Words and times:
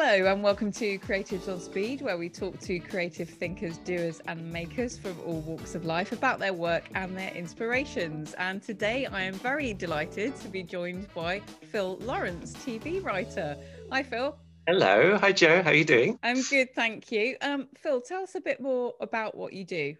Hello, 0.00 0.30
and 0.32 0.44
welcome 0.44 0.70
to 0.70 0.96
Creatives 1.00 1.52
on 1.52 1.58
Speed, 1.58 2.02
where 2.02 2.16
we 2.16 2.28
talk 2.28 2.60
to 2.60 2.78
creative 2.78 3.28
thinkers, 3.28 3.78
doers, 3.78 4.20
and 4.28 4.52
makers 4.52 4.96
from 4.96 5.16
all 5.26 5.40
walks 5.40 5.74
of 5.74 5.84
life 5.84 6.12
about 6.12 6.38
their 6.38 6.52
work 6.52 6.88
and 6.94 7.18
their 7.18 7.32
inspirations. 7.32 8.32
And 8.34 8.62
today 8.62 9.06
I 9.06 9.22
am 9.22 9.34
very 9.34 9.74
delighted 9.74 10.36
to 10.36 10.48
be 10.48 10.62
joined 10.62 11.12
by 11.14 11.40
Phil 11.40 11.96
Lawrence, 11.96 12.54
TV 12.58 13.02
writer. 13.02 13.56
Hi, 13.90 14.04
Phil. 14.04 14.38
Hello. 14.68 15.18
Hi, 15.18 15.32
Joe. 15.32 15.62
How 15.64 15.70
are 15.70 15.74
you 15.74 15.84
doing? 15.84 16.16
I'm 16.22 16.42
good, 16.42 16.72
thank 16.76 17.10
you. 17.10 17.36
Um, 17.40 17.66
Phil, 17.76 18.00
tell 18.00 18.22
us 18.22 18.36
a 18.36 18.40
bit 18.40 18.60
more 18.60 18.94
about 19.00 19.36
what 19.36 19.52
you 19.52 19.64
do. 19.64 19.96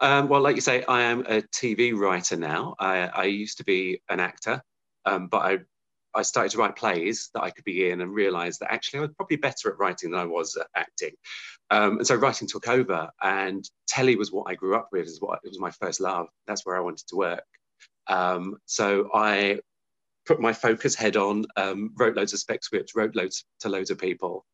Um, 0.00 0.28
well, 0.28 0.42
like 0.42 0.54
you 0.54 0.60
say, 0.60 0.84
I 0.86 1.04
am 1.04 1.20
a 1.20 1.40
TV 1.40 1.96
writer 1.96 2.36
now. 2.36 2.74
I, 2.78 3.06
I 3.06 3.24
used 3.24 3.56
to 3.56 3.64
be 3.64 4.02
an 4.10 4.20
actor, 4.20 4.62
um, 5.06 5.28
but 5.28 5.38
I 5.38 5.58
I 6.14 6.22
started 6.22 6.52
to 6.52 6.58
write 6.58 6.76
plays 6.76 7.30
that 7.34 7.42
I 7.42 7.50
could 7.50 7.64
be 7.64 7.90
in 7.90 8.00
and 8.00 8.12
realized 8.12 8.60
that 8.60 8.72
actually 8.72 8.98
I 8.98 9.02
was 9.02 9.14
probably 9.16 9.36
better 9.36 9.70
at 9.70 9.78
writing 9.78 10.10
than 10.10 10.20
I 10.20 10.24
was 10.24 10.56
at 10.56 10.66
acting. 10.74 11.12
Um, 11.70 11.98
and 11.98 12.06
so 12.06 12.16
writing 12.16 12.48
took 12.48 12.68
over 12.68 13.10
and 13.22 13.68
telly 13.86 14.16
was 14.16 14.32
what 14.32 14.50
I 14.50 14.54
grew 14.54 14.76
up 14.76 14.88
with, 14.92 15.06
is 15.06 15.20
what 15.20 15.40
it 15.44 15.48
was 15.48 15.60
my 15.60 15.70
first 15.70 16.00
love. 16.00 16.28
That's 16.46 16.64
where 16.64 16.76
I 16.76 16.80
wanted 16.80 17.06
to 17.08 17.16
work. 17.16 17.44
Um, 18.06 18.56
so 18.66 19.10
I 19.14 19.60
put 20.26 20.40
my 20.40 20.52
focus 20.52 20.94
head 20.94 21.16
on, 21.16 21.44
um, 21.56 21.92
wrote 21.98 22.16
loads 22.16 22.32
of 22.32 22.38
spec 22.38 22.64
scripts, 22.64 22.94
wrote 22.94 23.14
loads 23.14 23.44
to 23.60 23.68
loads 23.68 23.90
of 23.90 23.98
people 23.98 24.44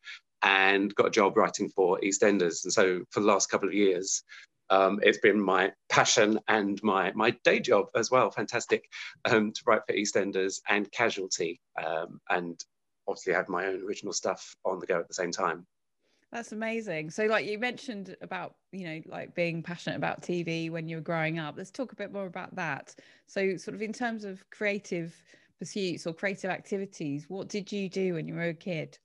and 0.43 0.95
got 0.95 1.07
a 1.07 1.11
job 1.11 1.37
writing 1.37 1.69
for 1.71 1.99
EastEnders. 2.01 2.65
And 2.65 2.73
so 2.73 3.03
for 3.11 3.21
the 3.21 3.27
last 3.27 3.51
couple 3.51 3.69
of 3.69 3.75
years, 3.75 4.23
um, 4.71 5.01
it's 5.03 5.19
been 5.19 5.41
my 5.41 5.73
passion 5.89 6.41
and 6.49 6.83
my 6.83 7.13
my 7.15 7.31
day 7.45 7.61
job 7.61 7.87
as 7.95 8.11
well. 8.11 8.31
Fantastic 8.31 8.89
um, 9.25 9.53
to 9.53 9.63
write 9.67 9.83
for 9.87 9.95
EastEnders 9.95 10.61
and 10.69 10.91
Casualty, 10.91 11.61
um, 11.83 12.21
and 12.31 12.63
obviously 13.07 13.35
have 13.35 13.49
my 13.49 13.67
own 13.67 13.83
original 13.83 14.13
stuff 14.13 14.57
on 14.65 14.79
the 14.79 14.87
go 14.87 14.99
at 14.99 15.09
the 15.09 15.15
same 15.15 15.31
time. 15.31 15.67
That's 16.33 16.53
amazing. 16.53 17.11
So, 17.11 17.27
like 17.27 17.47
you 17.47 17.59
mentioned 17.59 18.17
about 18.21 18.57
you 18.73 18.87
know 18.87 19.01
like 19.07 19.35
being 19.35 19.63
passionate 19.63 19.97
about 19.97 20.23
TV 20.23 20.71
when 20.71 20.89
you 20.89 20.97
were 20.97 21.03
growing 21.03 21.39
up. 21.39 21.55
Let's 21.57 21.71
talk 21.71 21.93
a 21.93 21.97
bit 21.97 22.13
more 22.13 22.27
about 22.27 22.55
that. 22.57 22.95
So, 23.27 23.57
sort 23.57 23.75
of 23.75 23.83
in 23.83 23.93
terms 23.93 24.25
of 24.25 24.49
creative 24.51 25.15
pursuits 25.59 26.07
or 26.07 26.13
creative 26.13 26.51
activities, 26.51 27.27
what 27.29 27.49
did 27.49 27.71
you 27.71 27.89
do 27.89 28.15
when 28.15 28.27
you 28.27 28.35
were 28.35 28.49
a 28.49 28.55
kid? 28.55 28.99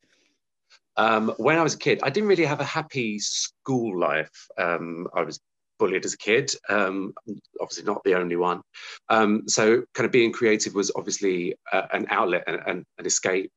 Um, 0.97 1.33
when 1.37 1.57
I 1.57 1.63
was 1.63 1.75
a 1.75 1.77
kid, 1.77 1.99
I 2.03 2.09
didn't 2.09 2.27
really 2.27 2.45
have 2.45 2.59
a 2.59 2.65
happy 2.65 3.19
school 3.19 3.97
life. 3.97 4.47
Um, 4.57 5.07
I 5.13 5.21
was 5.21 5.39
bullied 5.79 6.05
as 6.05 6.13
a 6.13 6.17
kid. 6.17 6.51
Um, 6.67 7.13
obviously, 7.59 7.85
not 7.85 8.03
the 8.03 8.15
only 8.15 8.35
one. 8.35 8.61
Um, 9.09 9.47
so, 9.47 9.83
kind 9.93 10.05
of 10.05 10.11
being 10.11 10.31
creative 10.31 10.75
was 10.75 10.91
obviously 10.95 11.55
uh, 11.71 11.87
an 11.91 12.07
outlet 12.09 12.43
and, 12.47 12.59
and 12.67 12.85
an 12.97 13.05
escape. 13.05 13.51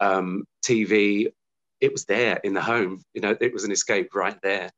Um, 0.00 0.44
TV, 0.64 1.32
it 1.80 1.92
was 1.92 2.04
there 2.04 2.40
in 2.44 2.54
the 2.54 2.62
home. 2.62 3.02
You 3.14 3.20
know, 3.20 3.36
it 3.40 3.52
was 3.52 3.64
an 3.64 3.72
escape 3.72 4.14
right 4.14 4.38
there. 4.42 4.70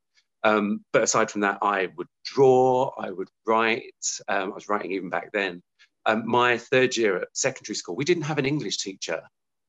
Um, 0.45 0.85
but 0.93 1.03
aside 1.03 1.31
from 1.31 1.43
that, 1.43 1.59
I 1.63 1.89
would 1.97 2.07
draw, 2.25 2.93
I 2.99 3.11
would 3.11 3.29
write. 3.47 3.95
Um, 4.29 4.53
I 4.53 4.55
was 4.55 4.69
writing 4.69 4.93
even 4.93 5.11
back 5.11 5.31
then. 5.33 5.63
Um, 6.07 6.23
my 6.27 6.59
third 6.59 6.97
year 6.97 7.17
at 7.19 7.29
secondary 7.35 7.75
school, 7.75 7.97
we 7.97 8.05
didn't 8.05 8.23
have 8.23 8.39
an 8.39 8.47
English 8.47 8.79
teacher 8.79 9.23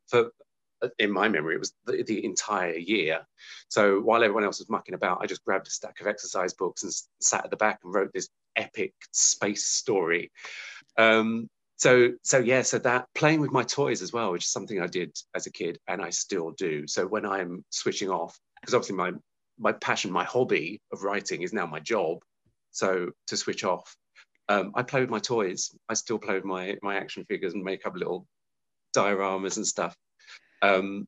for 0.07 0.31
in 0.97 1.11
my 1.11 1.27
memory, 1.27 1.55
it 1.55 1.59
was 1.59 1.73
the, 1.85 2.03
the, 2.03 2.23
entire 2.23 2.75
year. 2.75 3.21
So 3.67 3.99
while 3.99 4.23
everyone 4.23 4.43
else 4.43 4.59
was 4.59 4.69
mucking 4.69 4.95
about, 4.95 5.19
I 5.21 5.25
just 5.25 5.43
grabbed 5.43 5.67
a 5.67 5.71
stack 5.71 5.99
of 5.99 6.07
exercise 6.07 6.53
books 6.53 6.83
and 6.83 6.93
sat 7.21 7.45
at 7.45 7.51
the 7.51 7.57
back 7.57 7.79
and 7.83 7.93
wrote 7.93 8.11
this 8.13 8.29
epic 8.55 8.93
space 9.11 9.65
story. 9.65 10.31
Um, 10.97 11.49
so, 11.77 12.11
so 12.23 12.39
yeah, 12.39 12.61
so 12.61 12.77
that 12.79 13.07
playing 13.15 13.39
with 13.39 13.51
my 13.51 13.63
toys 13.63 14.01
as 14.01 14.11
well, 14.11 14.31
which 14.31 14.45
is 14.45 14.51
something 14.51 14.81
I 14.81 14.87
did 14.87 15.17
as 15.35 15.47
a 15.47 15.51
kid 15.51 15.79
and 15.87 16.01
I 16.01 16.09
still 16.09 16.51
do. 16.51 16.87
So 16.87 17.07
when 17.07 17.25
I'm 17.25 17.63
switching 17.69 18.09
off, 18.09 18.37
because 18.61 18.73
obviously 18.73 18.97
my 18.97 19.13
my 19.61 19.73
passion, 19.73 20.11
my 20.11 20.23
hobby 20.23 20.81
of 20.93 21.03
writing 21.03 21.41
is 21.41 21.53
now 21.53 21.65
my 21.65 21.79
job. 21.79 22.19
So 22.71 23.11
to 23.27 23.37
switch 23.37 23.63
off, 23.63 23.95
um, 24.47 24.71
I 24.75 24.83
play 24.83 25.01
with 25.01 25.09
my 25.09 25.19
toys. 25.19 25.71
I 25.89 25.93
still 25.93 26.17
play 26.17 26.35
with 26.35 26.45
my 26.45 26.77
my 26.81 26.95
action 26.95 27.25
figures 27.25 27.53
and 27.53 27.63
make 27.63 27.85
up 27.85 27.95
little 27.95 28.25
dioramas 28.95 29.57
and 29.57 29.67
stuff. 29.67 29.95
Um, 30.61 31.07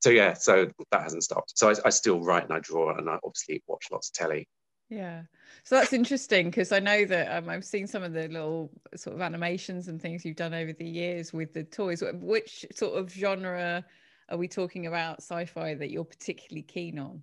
so 0.00 0.10
yeah, 0.10 0.34
so 0.34 0.70
that 0.90 1.02
hasn't 1.02 1.24
stopped. 1.24 1.56
So 1.56 1.70
I, 1.70 1.74
I 1.86 1.90
still 1.90 2.20
write 2.20 2.44
and 2.44 2.52
I 2.52 2.60
draw 2.60 2.96
and 2.96 3.08
I 3.08 3.18
obviously 3.24 3.62
watch 3.66 3.86
lots 3.90 4.10
of 4.10 4.14
telly. 4.14 4.46
Yeah. 4.90 5.22
So 5.64 5.76
that's 5.76 5.92
interesting 5.92 6.50
because 6.50 6.72
I 6.72 6.78
know 6.78 7.04
that 7.06 7.34
um, 7.34 7.48
I've 7.48 7.64
seen 7.64 7.86
some 7.86 8.02
of 8.02 8.12
the 8.12 8.28
little 8.28 8.70
sort 8.96 9.16
of 9.16 9.22
animations 9.22 9.88
and 9.88 10.00
things 10.00 10.24
you've 10.24 10.36
done 10.36 10.52
over 10.52 10.72
the 10.72 10.84
years 10.84 11.32
with 11.32 11.54
the 11.54 11.64
toys. 11.64 12.02
Which 12.12 12.66
sort 12.74 12.98
of 12.98 13.10
genre 13.10 13.84
are 14.28 14.36
we 14.36 14.46
talking 14.46 14.86
about 14.86 15.22
sci-fi 15.22 15.74
that 15.74 15.90
you're 15.90 16.04
particularly 16.04 16.62
keen 16.62 16.98
on? 16.98 17.22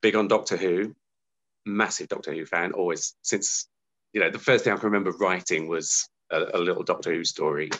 Big 0.00 0.14
on 0.14 0.28
Doctor 0.28 0.56
Who, 0.56 0.94
massive 1.66 2.08
Doctor 2.08 2.32
Who 2.32 2.46
fan. 2.46 2.72
Always 2.72 3.14
since 3.22 3.68
you 4.12 4.20
know 4.20 4.30
the 4.30 4.38
first 4.38 4.64
thing 4.64 4.72
I 4.72 4.76
can 4.76 4.86
remember 4.86 5.10
writing 5.12 5.68
was 5.68 6.08
a, 6.30 6.46
a 6.54 6.58
little 6.58 6.84
Doctor 6.84 7.12
Who 7.12 7.24
story 7.24 7.70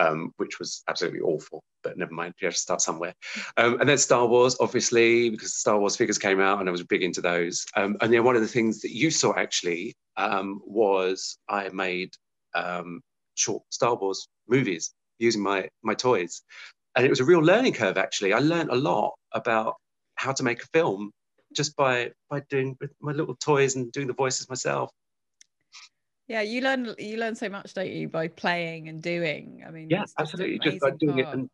um, 0.00 0.32
which 0.38 0.58
was 0.58 0.82
absolutely 0.88 1.20
awful. 1.20 1.62
But 1.82 1.98
never 1.98 2.12
mind, 2.12 2.34
you 2.40 2.46
have 2.46 2.54
to 2.54 2.60
start 2.60 2.80
somewhere. 2.80 3.14
Um, 3.56 3.78
and 3.80 3.88
then 3.88 3.98
Star 3.98 4.26
Wars, 4.26 4.56
obviously, 4.60 5.30
because 5.30 5.54
Star 5.54 5.78
Wars 5.78 5.96
figures 5.96 6.18
came 6.18 6.40
out, 6.40 6.60
and 6.60 6.68
I 6.68 6.72
was 6.72 6.82
big 6.82 7.02
into 7.02 7.20
those. 7.20 7.64
Um, 7.76 7.96
and 8.00 8.12
then 8.12 8.24
one 8.24 8.36
of 8.36 8.42
the 8.42 8.48
things 8.48 8.80
that 8.80 8.94
you 8.94 9.10
saw 9.10 9.34
actually 9.36 9.94
um, 10.16 10.60
was 10.64 11.38
I 11.48 11.68
made 11.68 12.14
um, 12.54 13.00
short 13.34 13.62
Star 13.70 13.94
Wars 13.94 14.26
movies 14.48 14.92
using 15.18 15.42
my 15.42 15.68
my 15.82 15.94
toys, 15.94 16.42
and 16.96 17.04
it 17.04 17.10
was 17.10 17.20
a 17.20 17.24
real 17.24 17.40
learning 17.40 17.74
curve. 17.74 17.98
Actually, 17.98 18.32
I 18.32 18.38
learned 18.38 18.70
a 18.70 18.76
lot 18.76 19.12
about 19.32 19.74
how 20.14 20.32
to 20.32 20.42
make 20.42 20.62
a 20.62 20.66
film 20.72 21.12
just 21.54 21.76
by 21.76 22.10
by 22.30 22.40
doing 22.48 22.76
with 22.80 22.92
my 23.00 23.12
little 23.12 23.36
toys 23.36 23.76
and 23.76 23.92
doing 23.92 24.06
the 24.06 24.14
voices 24.14 24.48
myself 24.48 24.90
yeah 26.30 26.42
you 26.42 26.60
learn 26.60 26.94
you 26.96 27.16
learn 27.16 27.34
so 27.34 27.48
much 27.48 27.74
don't 27.74 27.90
you 27.90 28.08
by 28.08 28.28
playing 28.28 28.88
and 28.88 29.02
doing. 29.02 29.64
I 29.66 29.70
mean 29.72 29.90
yeah 29.90 30.04
absolutely 30.18 30.60
just 30.60 30.80
by 30.80 30.92
doing 30.92 31.16
part. 31.16 31.26
it 31.26 31.34
and 31.34 31.50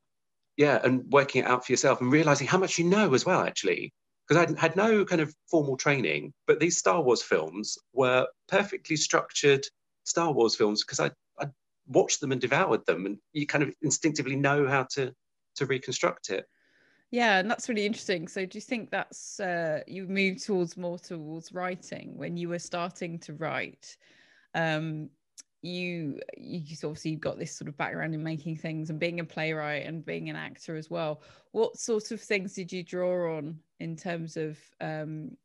yeah 0.59 0.81
and 0.85 1.03
working 1.11 1.43
it 1.43 1.49
out 1.49 1.65
for 1.65 1.73
yourself 1.73 2.03
and 2.03 2.13
realizing 2.13 2.47
how 2.47 2.59
much 2.59 2.79
you 2.79 2.85
know 2.85 3.15
as 3.15 3.25
well 3.25 3.41
actually. 3.41 3.93
Because 4.29 4.55
i 4.55 4.61
had 4.61 4.77
no 4.77 5.05
kind 5.05 5.23
of 5.23 5.35
formal 5.51 5.77
training 5.77 6.35
but 6.47 6.61
these 6.61 6.77
star 6.77 7.01
wars 7.01 7.23
films 7.23 7.79
were 7.95 8.27
perfectly 8.49 8.97
structured 8.97 9.65
star 10.05 10.33
wars 10.33 10.57
films 10.57 10.85
because 10.85 11.01
i 11.01 11.11
i 11.41 11.47
watched 11.87 12.21
them 12.21 12.33
and 12.33 12.41
devoured 12.41 12.85
them 12.87 13.07
and 13.07 13.19
you 13.33 13.47
kind 13.47 13.65
of 13.65 13.73
instinctively 13.83 14.37
know 14.37 14.69
how 14.69 14.83
to 14.91 15.13
to 15.55 15.65
reconstruct 15.65 16.29
it. 16.29 16.45
Yeah 17.11 17.39
and 17.39 17.51
that's 17.51 17.71
really 17.71 17.87
interesting. 17.87 18.29
So 18.29 18.45
do 18.45 18.59
you 18.59 18.63
think 18.63 18.91
that's 18.91 19.41
uh, 19.41 19.81
you 19.87 20.07
moved 20.07 20.45
towards 20.45 20.77
more 20.77 20.99
towards 20.99 21.55
writing 21.55 22.19
when 22.19 22.37
you 22.37 22.51
were 22.51 22.59
starting 22.59 23.19
to 23.21 23.33
write 23.33 23.97
um, 24.57 25.11
you 25.63 26.21
you 26.37 26.61
obviously 26.85 27.17
got 27.17 27.39
this 27.39 27.57
sort 27.57 27.69
of 27.69 27.77
background 27.77 28.15
in 28.15 28.23
making 28.23 28.57
things 28.57 28.91
and 28.91 28.99
being 28.99 29.21
a 29.21 29.25
playwright 29.25 29.87
and 29.87 30.05
being 30.05 30.29
an 30.29 30.37
actor 30.37 30.77
as 30.77 30.91
well. 30.91 31.23
What 31.53 31.77
sort 31.79 32.11
of 32.11 32.21
things 32.21 32.55
did 32.55 32.73
you 32.73 32.83
draw 32.83 33.37
on 33.37 33.59
in 33.81 33.97
terms 33.97 34.37
of 34.37 34.59
um 34.81 35.37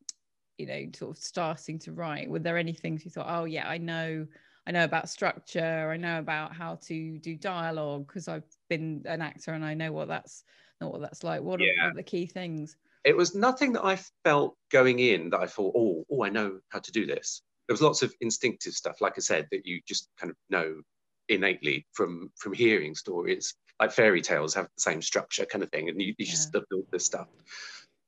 you 0.57 0.65
know 0.65 0.85
sort 0.95 1.17
of 1.17 1.23
starting 1.23 1.79
to 1.79 1.91
write? 1.91 2.29
Were 2.29 2.39
there 2.39 2.57
any 2.57 2.73
things 2.73 3.05
you 3.05 3.11
thought 3.11 3.27
oh 3.29 3.45
yeah 3.45 3.67
i 3.67 3.77
know 3.77 4.25
i 4.67 4.71
know 4.71 4.83
about 4.83 5.09
structure 5.09 5.89
i 5.91 5.97
know 5.97 6.19
about 6.19 6.53
how 6.53 6.75
to 6.75 7.17
do 7.17 7.35
dialogue 7.35 8.05
because 8.05 8.27
i've 8.27 8.43
been 8.69 9.01
an 9.05 9.21
actor 9.21 9.53
and 9.53 9.65
i 9.65 9.73
know 9.73 9.91
what 9.91 10.07
that's 10.07 10.43
not 10.81 10.91
what 10.91 11.01
that's 11.01 11.23
like. 11.23 11.41
What, 11.41 11.59
yeah. 11.59 11.67
what 11.83 11.91
are 11.91 11.95
the 11.95 12.03
key 12.03 12.25
things? 12.25 12.75
It 13.03 13.15
was 13.15 13.33
nothing 13.33 13.73
that 13.73 13.85
i 13.85 13.97
felt 14.23 14.57
going 14.71 14.99
in 14.99 15.29
that 15.31 15.39
i 15.39 15.47
thought 15.47 15.73
oh 15.75 16.03
oh 16.11 16.23
i 16.23 16.29
know 16.29 16.59
how 16.69 16.79
to 16.79 16.91
do 16.91 17.05
this 17.05 17.41
there 17.71 17.75
was 17.75 17.81
lots 17.81 18.03
of 18.03 18.13
instinctive 18.19 18.73
stuff, 18.73 18.99
like 18.99 19.13
I 19.15 19.21
said, 19.21 19.47
that 19.49 19.65
you 19.65 19.79
just 19.87 20.09
kind 20.19 20.29
of 20.29 20.35
know 20.49 20.81
innately 21.29 21.85
from 21.93 22.29
from 22.35 22.51
hearing 22.51 22.93
stories. 22.95 23.55
Like 23.79 23.93
fairy 23.93 24.19
tales 24.19 24.53
have 24.55 24.65
the 24.65 24.81
same 24.81 25.01
structure, 25.01 25.45
kind 25.45 25.63
of 25.63 25.71
thing, 25.71 25.87
and 25.87 26.01
you, 26.01 26.07
you 26.07 26.25
yeah. 26.25 26.31
just 26.31 26.51
build 26.51 26.83
this 26.91 27.05
stuff. 27.05 27.29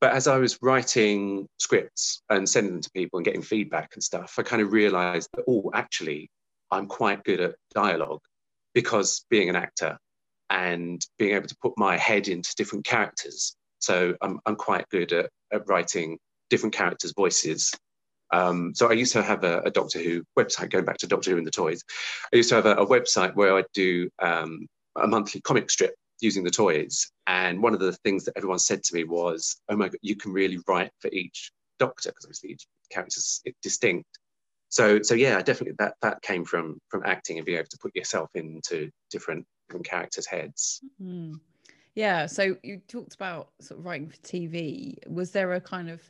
But 0.02 0.12
as 0.12 0.28
I 0.28 0.38
was 0.38 0.62
writing 0.62 1.48
scripts 1.60 2.24
and 2.30 2.48
sending 2.48 2.74
them 2.74 2.82
to 2.82 2.92
people 2.92 3.20
and 3.20 3.26
getting 3.26 3.42
feedback 3.42 3.92
and 3.94 4.04
stuff, 4.04 4.36
I 4.38 4.44
kind 4.44 4.62
of 4.62 4.74
realized 4.74 5.30
that 5.34 5.46
oh, 5.48 5.72
actually, 5.74 6.30
I'm 6.70 6.88
quite 6.88 7.24
good 7.24 7.40
at 7.40 7.56
dialogue 7.74 8.20
because 8.74 9.26
being 9.30 9.48
an 9.48 9.56
actor 9.56 9.98
and 10.50 11.02
being 11.18 11.36
able 11.36 11.48
to 11.48 11.58
put 11.62 11.72
my 11.78 11.96
head 11.96 12.28
into 12.28 12.54
different 12.58 12.84
characters. 12.84 13.56
So 13.80 14.14
I'm, 14.22 14.42
I'm 14.46 14.58
quite 14.58 14.90
good 14.90 15.14
at, 15.14 15.30
at 15.54 15.66
writing 15.70 16.20
different 16.50 16.76
characters' 16.76 17.14
voices 17.16 17.72
um, 18.34 18.74
so 18.74 18.90
I 18.90 18.94
used 18.94 19.14
to 19.14 19.22
have 19.22 19.44
a, 19.44 19.62
a, 19.62 19.70
Doctor 19.70 20.00
Who 20.00 20.24
website, 20.38 20.72
going 20.72 20.86
back 20.86 20.98
to 20.98 21.08
Doctor 21.08 21.32
Who 21.32 21.38
and 21.38 21.46
the 21.46 21.52
toys. 21.52 21.84
I 22.34 22.38
used 22.38 22.50
to 22.50 22.56
have 22.56 22.66
a, 22.66 22.76
a 22.76 22.86
website 22.86 23.36
where 23.36 23.56
I'd 23.56 23.66
do 23.74 24.10
um, 24.20 24.68
a 25.00 25.08
monthly 25.08 25.40
comic 25.42 25.70
strip 25.70 25.94
using 26.20 26.44
the 26.44 26.50
toys. 26.50 27.12
And 27.28 27.62
one 27.62 27.76
of 27.76 27.80
the 27.80 27.94
things 28.04 28.26
that 28.26 28.34
everyone 28.36 28.58
said 28.58 28.82
to 28.84 28.96
me 28.96 29.04
was, 29.04 29.62
oh 29.70 29.78
my 29.78 29.88
God, 29.88 29.98
you 30.02 30.16
can 30.16 30.34
really 30.34 30.58
write 30.68 30.92
for 31.00 31.10
each 31.12 31.52
Doctor, 31.78 32.10
because 32.10 32.26
obviously 32.26 32.52
each 32.52 32.66
character 32.92 33.18
is 33.18 33.42
distinct. 33.62 34.08
So, 34.70 35.04
so 35.04 35.14
yeah, 35.14 35.40
definitely 35.42 35.76
that 35.78 35.94
that 36.02 36.22
came 36.24 36.46
from 36.46 36.80
from 36.90 37.04
acting 37.06 37.38
and 37.38 37.46
being 37.46 37.60
able 37.60 37.68
to 37.70 37.78
put 37.80 37.96
yourself 37.96 38.30
into 38.34 38.90
different 39.12 39.46
different 39.68 39.86
characters' 39.86 40.26
heads. 40.26 40.82
Mm. 41.00 41.40
Yeah. 41.94 42.26
So 42.26 42.58
you 42.64 42.82
talked 42.88 43.14
about 43.14 43.50
sort 43.62 43.80
of 43.80 43.86
writing 43.86 44.10
for 44.10 44.18
TV. 44.18 44.96
Was 45.08 45.32
there 45.32 45.54
a 45.54 45.62
kind 45.62 45.92
of 45.92 46.10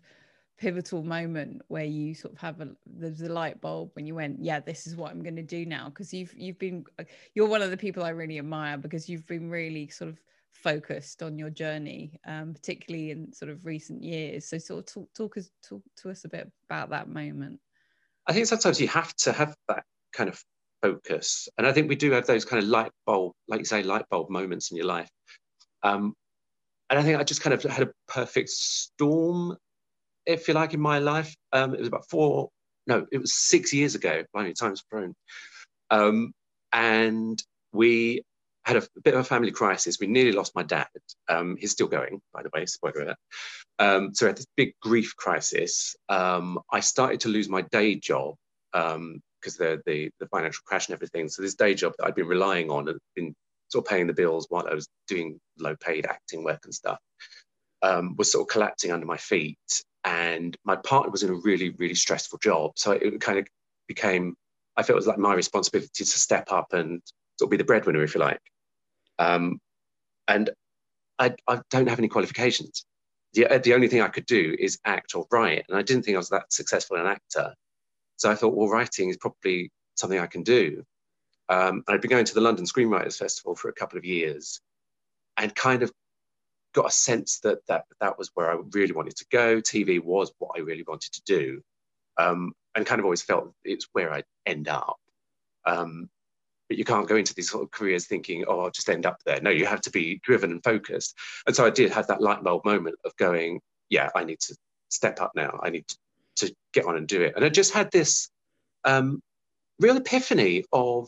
pivotal 0.58 1.04
moment 1.04 1.62
where 1.68 1.86
you 1.86 2.14
sort 2.14 2.34
of 2.34 2.40
have 2.40 2.62
a 2.62 2.70
there's 2.86 3.22
a 3.22 3.32
light 3.32 3.60
bulb 3.62 3.92
when 3.94 4.06
you 4.06 4.16
went, 4.16 4.44
yeah, 4.44 4.60
this 4.60 4.88
is 4.88 4.96
what 4.96 5.12
I'm 5.12 5.24
going 5.24 5.36
to 5.36 5.44
do 5.44 5.66
now? 5.66 5.90
Because 5.90 6.14
you've 6.14 6.34
you've 6.36 6.60
been 6.60 6.86
uh, 7.00 7.04
you're 7.34 7.48
one 7.48 7.62
of 7.62 7.72
the 7.72 7.78
people 7.78 8.04
I 8.04 8.10
really 8.10 8.40
admire 8.40 8.78
because 8.78 9.10
you've 9.10 9.28
been 9.28 9.50
really 9.50 9.88
sort 9.90 10.10
of 10.10 10.20
focused 10.52 11.24
on 11.24 11.38
your 11.38 11.50
journey, 11.50 12.20
um, 12.28 12.54
particularly 12.54 13.12
in 13.12 13.34
sort 13.34 13.50
of 13.50 13.66
recent 13.66 14.04
years. 14.04 14.48
So 14.48 14.58
sort 14.58 14.80
of 14.80 14.94
talk 14.94 15.14
talk 15.14 15.38
us 15.38 15.50
talk 15.68 15.82
to 15.98 16.10
us 16.10 16.26
a 16.26 16.30
bit 16.30 16.52
about 16.70 16.90
that 16.92 17.10
moment. 17.10 17.60
I 18.28 18.34
think 18.34 18.48
sometimes 18.48 18.80
you 18.80 18.88
have 18.88 19.14
to 19.18 19.34
have 19.34 19.56
that 19.68 19.84
kind 20.14 20.30
of 20.30 20.42
focus, 20.82 21.50
and 21.58 21.68
I 21.68 21.74
think 21.74 21.90
we 21.90 21.96
do 21.96 22.12
have 22.12 22.28
those 22.28 22.46
kind 22.46 22.62
of 22.64 22.70
light 22.70 22.92
bulb, 23.06 23.34
like 23.48 23.60
you 23.60 23.66
say, 23.66 23.84
light 23.84 24.06
bulb 24.10 24.30
moments 24.30 24.72
in 24.72 24.78
your 24.78 24.86
life 24.86 25.10
um, 25.84 26.16
and 26.90 27.00
I 27.00 27.04
think 27.04 27.20
I 27.20 27.24
just 27.24 27.42
kind 27.42 27.54
of 27.54 27.64
had 27.64 27.88
a 27.88 27.92
perfect 28.08 28.50
storm, 28.50 29.58
if 30.26 30.48
you 30.48 30.54
like, 30.54 30.74
in 30.74 30.80
my 30.80 31.00
life. 31.00 31.36
Um, 31.52 31.74
it 31.74 31.80
was 31.80 31.88
about 31.88 32.10
four, 32.10 32.50
no, 32.88 33.06
it 33.12 33.18
was 33.18 33.34
six 33.34 33.74
years 33.74 33.96
ago. 33.96 34.24
Blimey, 34.34 34.54
time's 34.54 34.84
thrown. 34.90 35.14
Um, 35.90 36.34
and 36.72 37.42
we 37.72 38.24
had 38.66 38.78
a, 38.78 38.80
a, 38.80 39.02
bit 39.04 39.14
of 39.14 39.20
a 39.20 39.24
family 39.24 39.52
crisis. 39.52 39.98
We 40.00 40.08
nearly 40.08 40.32
lost 40.32 40.56
my 40.56 40.64
dad. 40.64 40.88
Um, 41.28 41.58
he's 41.60 41.72
still 41.72 41.88
going, 41.88 42.22
by 42.34 42.44
the 42.44 42.50
way, 42.54 42.66
spoiler 42.66 43.02
alert. 43.02 43.18
Um, 43.80 44.14
so 44.14 44.26
we 44.26 44.30
had 44.30 44.38
this 44.38 44.48
big 44.56 44.74
grief 44.82 45.16
crisis. 45.16 45.96
Um, 46.10 46.60
I 46.72 46.80
started 46.80 47.22
to 47.22 47.30
lose 47.30 47.50
my 47.50 47.62
day 47.62 47.96
job 47.96 48.36
because 48.72 48.96
um, 48.96 49.22
the, 49.46 49.82
the, 49.86 50.10
the 50.20 50.28
financial 50.28 50.62
crash 50.66 50.88
and 50.88 50.94
everything. 50.94 51.30
So 51.30 51.42
this 51.42 51.56
day 51.56 51.74
job 51.74 51.94
that 51.98 52.06
I'd 52.06 52.16
been 52.16 52.28
relying 52.28 52.70
on 52.70 52.88
had 52.88 52.98
been 53.16 53.36
sort 53.70 53.86
of 53.86 53.90
paying 53.90 54.08
the 54.08 54.14
bills 54.14 54.48
while 54.50 54.68
I 54.70 54.74
was 54.74 54.88
doing 55.08 55.40
low 55.60 55.76
paid 55.76 56.06
acting 56.06 56.44
work 56.44 56.62
and 56.64 56.74
stuff, 56.74 57.00
um, 57.82 58.16
was 58.18 58.32
sort 58.32 58.44
of 58.44 58.54
collapsing 58.54 58.92
under 58.92 59.06
my 59.06 59.18
feet. 59.18 59.58
And 60.06 60.58
my 60.66 60.76
partner 60.76 61.12
was 61.12 61.24
in 61.24 61.30
a 61.30 61.36
really, 61.36 61.70
really 61.72 61.96
stressful 61.96 62.40
job. 62.40 62.72
So 62.76 62.92
it 62.92 63.22
kind 63.22 63.40
of 63.40 63.48
became, 63.88 64.36
I 64.76 64.84
felt 64.84 64.96
it 64.96 64.98
was 64.98 65.08
like 65.08 65.18
my 65.18 65.34
responsibility 65.34 65.90
to 66.04 66.06
step 66.06 66.52
up 66.52 66.74
and 66.74 67.02
sort 67.40 67.48
of 67.48 67.52
be 67.52 67.58
the 67.58 67.64
breadwinner, 67.64 68.04
if 68.04 68.16
you 68.16 68.22
like. 68.22 68.42
Um, 69.20 69.60
and 70.28 70.50
I, 71.20 71.36
I 71.48 71.62
don't 71.70 71.88
have 71.88 72.00
any 72.00 72.10
qualifications. 72.10 72.86
The, 73.34 73.62
the 73.64 73.74
only 73.74 73.88
thing 73.88 74.02
I 74.02 74.10
could 74.10 74.26
do 74.26 74.56
is 74.60 74.80
act 74.86 75.16
or 75.16 75.26
write. 75.32 75.66
And 75.70 75.78
I 75.78 75.82
didn't 75.82 76.04
think 76.04 76.16
I 76.16 76.20
was 76.20 76.30
that 76.30 76.52
successful 76.52 76.98
an 76.98 77.08
actor. 77.08 77.54
So 78.18 78.30
I 78.30 78.36
thought, 78.36 78.56
well, 78.56 78.70
writing 78.70 79.10
is 79.10 79.18
probably 79.18 79.72
something 79.96 80.20
I 80.20 80.28
can 80.28 80.44
do. 80.44 80.84
Um, 81.50 81.84
and 81.88 81.96
I'd 81.96 82.02
been 82.02 82.12
going 82.12 82.26
to 82.26 82.34
the 82.34 82.42
London 82.42 82.66
Screenwriters 82.66 83.18
Festival 83.18 83.56
for 83.56 83.70
a 83.70 83.74
couple 83.74 83.98
of 83.98 84.06
years 84.06 84.62
and 85.38 85.54
kind 85.56 85.84
of 85.84 85.92
got 86.74 86.88
a 86.88 86.92
sense 86.92 87.40
that 87.40 87.66
that, 87.68 87.86
that 88.02 88.18
was 88.18 88.32
where 88.34 88.52
I 88.52 88.58
really 88.74 88.94
wanted 88.94 89.16
to 89.18 89.26
go. 89.32 89.62
TV 89.62 90.04
was 90.04 90.32
what 90.40 90.52
I 90.58 90.62
really 90.62 90.84
wanted 90.88 91.14
to 91.14 91.22
do. 91.26 91.62
Um, 92.18 92.54
and 92.76 92.86
kind 92.86 93.00
of 93.00 93.06
always 93.06 93.22
felt 93.22 93.54
it's 93.64 93.88
where 93.94 94.12
I'd 94.12 94.26
end 94.46 94.68
up. 94.68 94.98
Um, 95.66 96.10
but 96.70 96.78
you 96.78 96.86
can't 96.86 97.08
go 97.08 97.16
into 97.16 97.34
these 97.34 97.50
sort 97.50 97.64
of 97.64 97.72
careers 97.72 98.08
thinking, 98.08 98.46
oh, 98.48 98.62
I'll 98.62 98.72
just 98.72 98.90
end 98.90 99.06
up 99.06 99.18
there. 99.26 99.40
No, 99.42 99.50
you 99.50 99.66
have 99.66 99.82
to 99.82 99.92
be 99.92 100.20
driven 100.24 100.52
and 100.52 100.64
focused. 100.64 101.16
And 101.46 101.56
so 101.56 101.66
I 101.66 101.70
did 101.70 101.92
have 101.92 102.08
that 102.08 102.22
light 102.22 102.44
bulb 102.44 102.66
moment 102.66 102.96
of 103.06 103.16
going, 103.18 103.62
yeah, 103.90 104.10
I 104.16 104.24
need 104.24 104.40
to 104.42 104.56
step 104.90 105.22
up 105.22 105.32
now. 105.36 105.60
I 105.62 105.70
need 105.70 105.86
to, 105.88 106.56
get 106.74 106.86
on 106.86 106.98
and 106.98 107.08
do 107.08 107.22
it. 107.22 107.34
And 107.36 107.46
I 107.46 107.50
just 107.50 107.72
had 107.72 107.92
this 107.92 108.30
um, 108.84 109.22
real 109.80 109.98
epiphany 109.98 110.66
of 110.74 111.08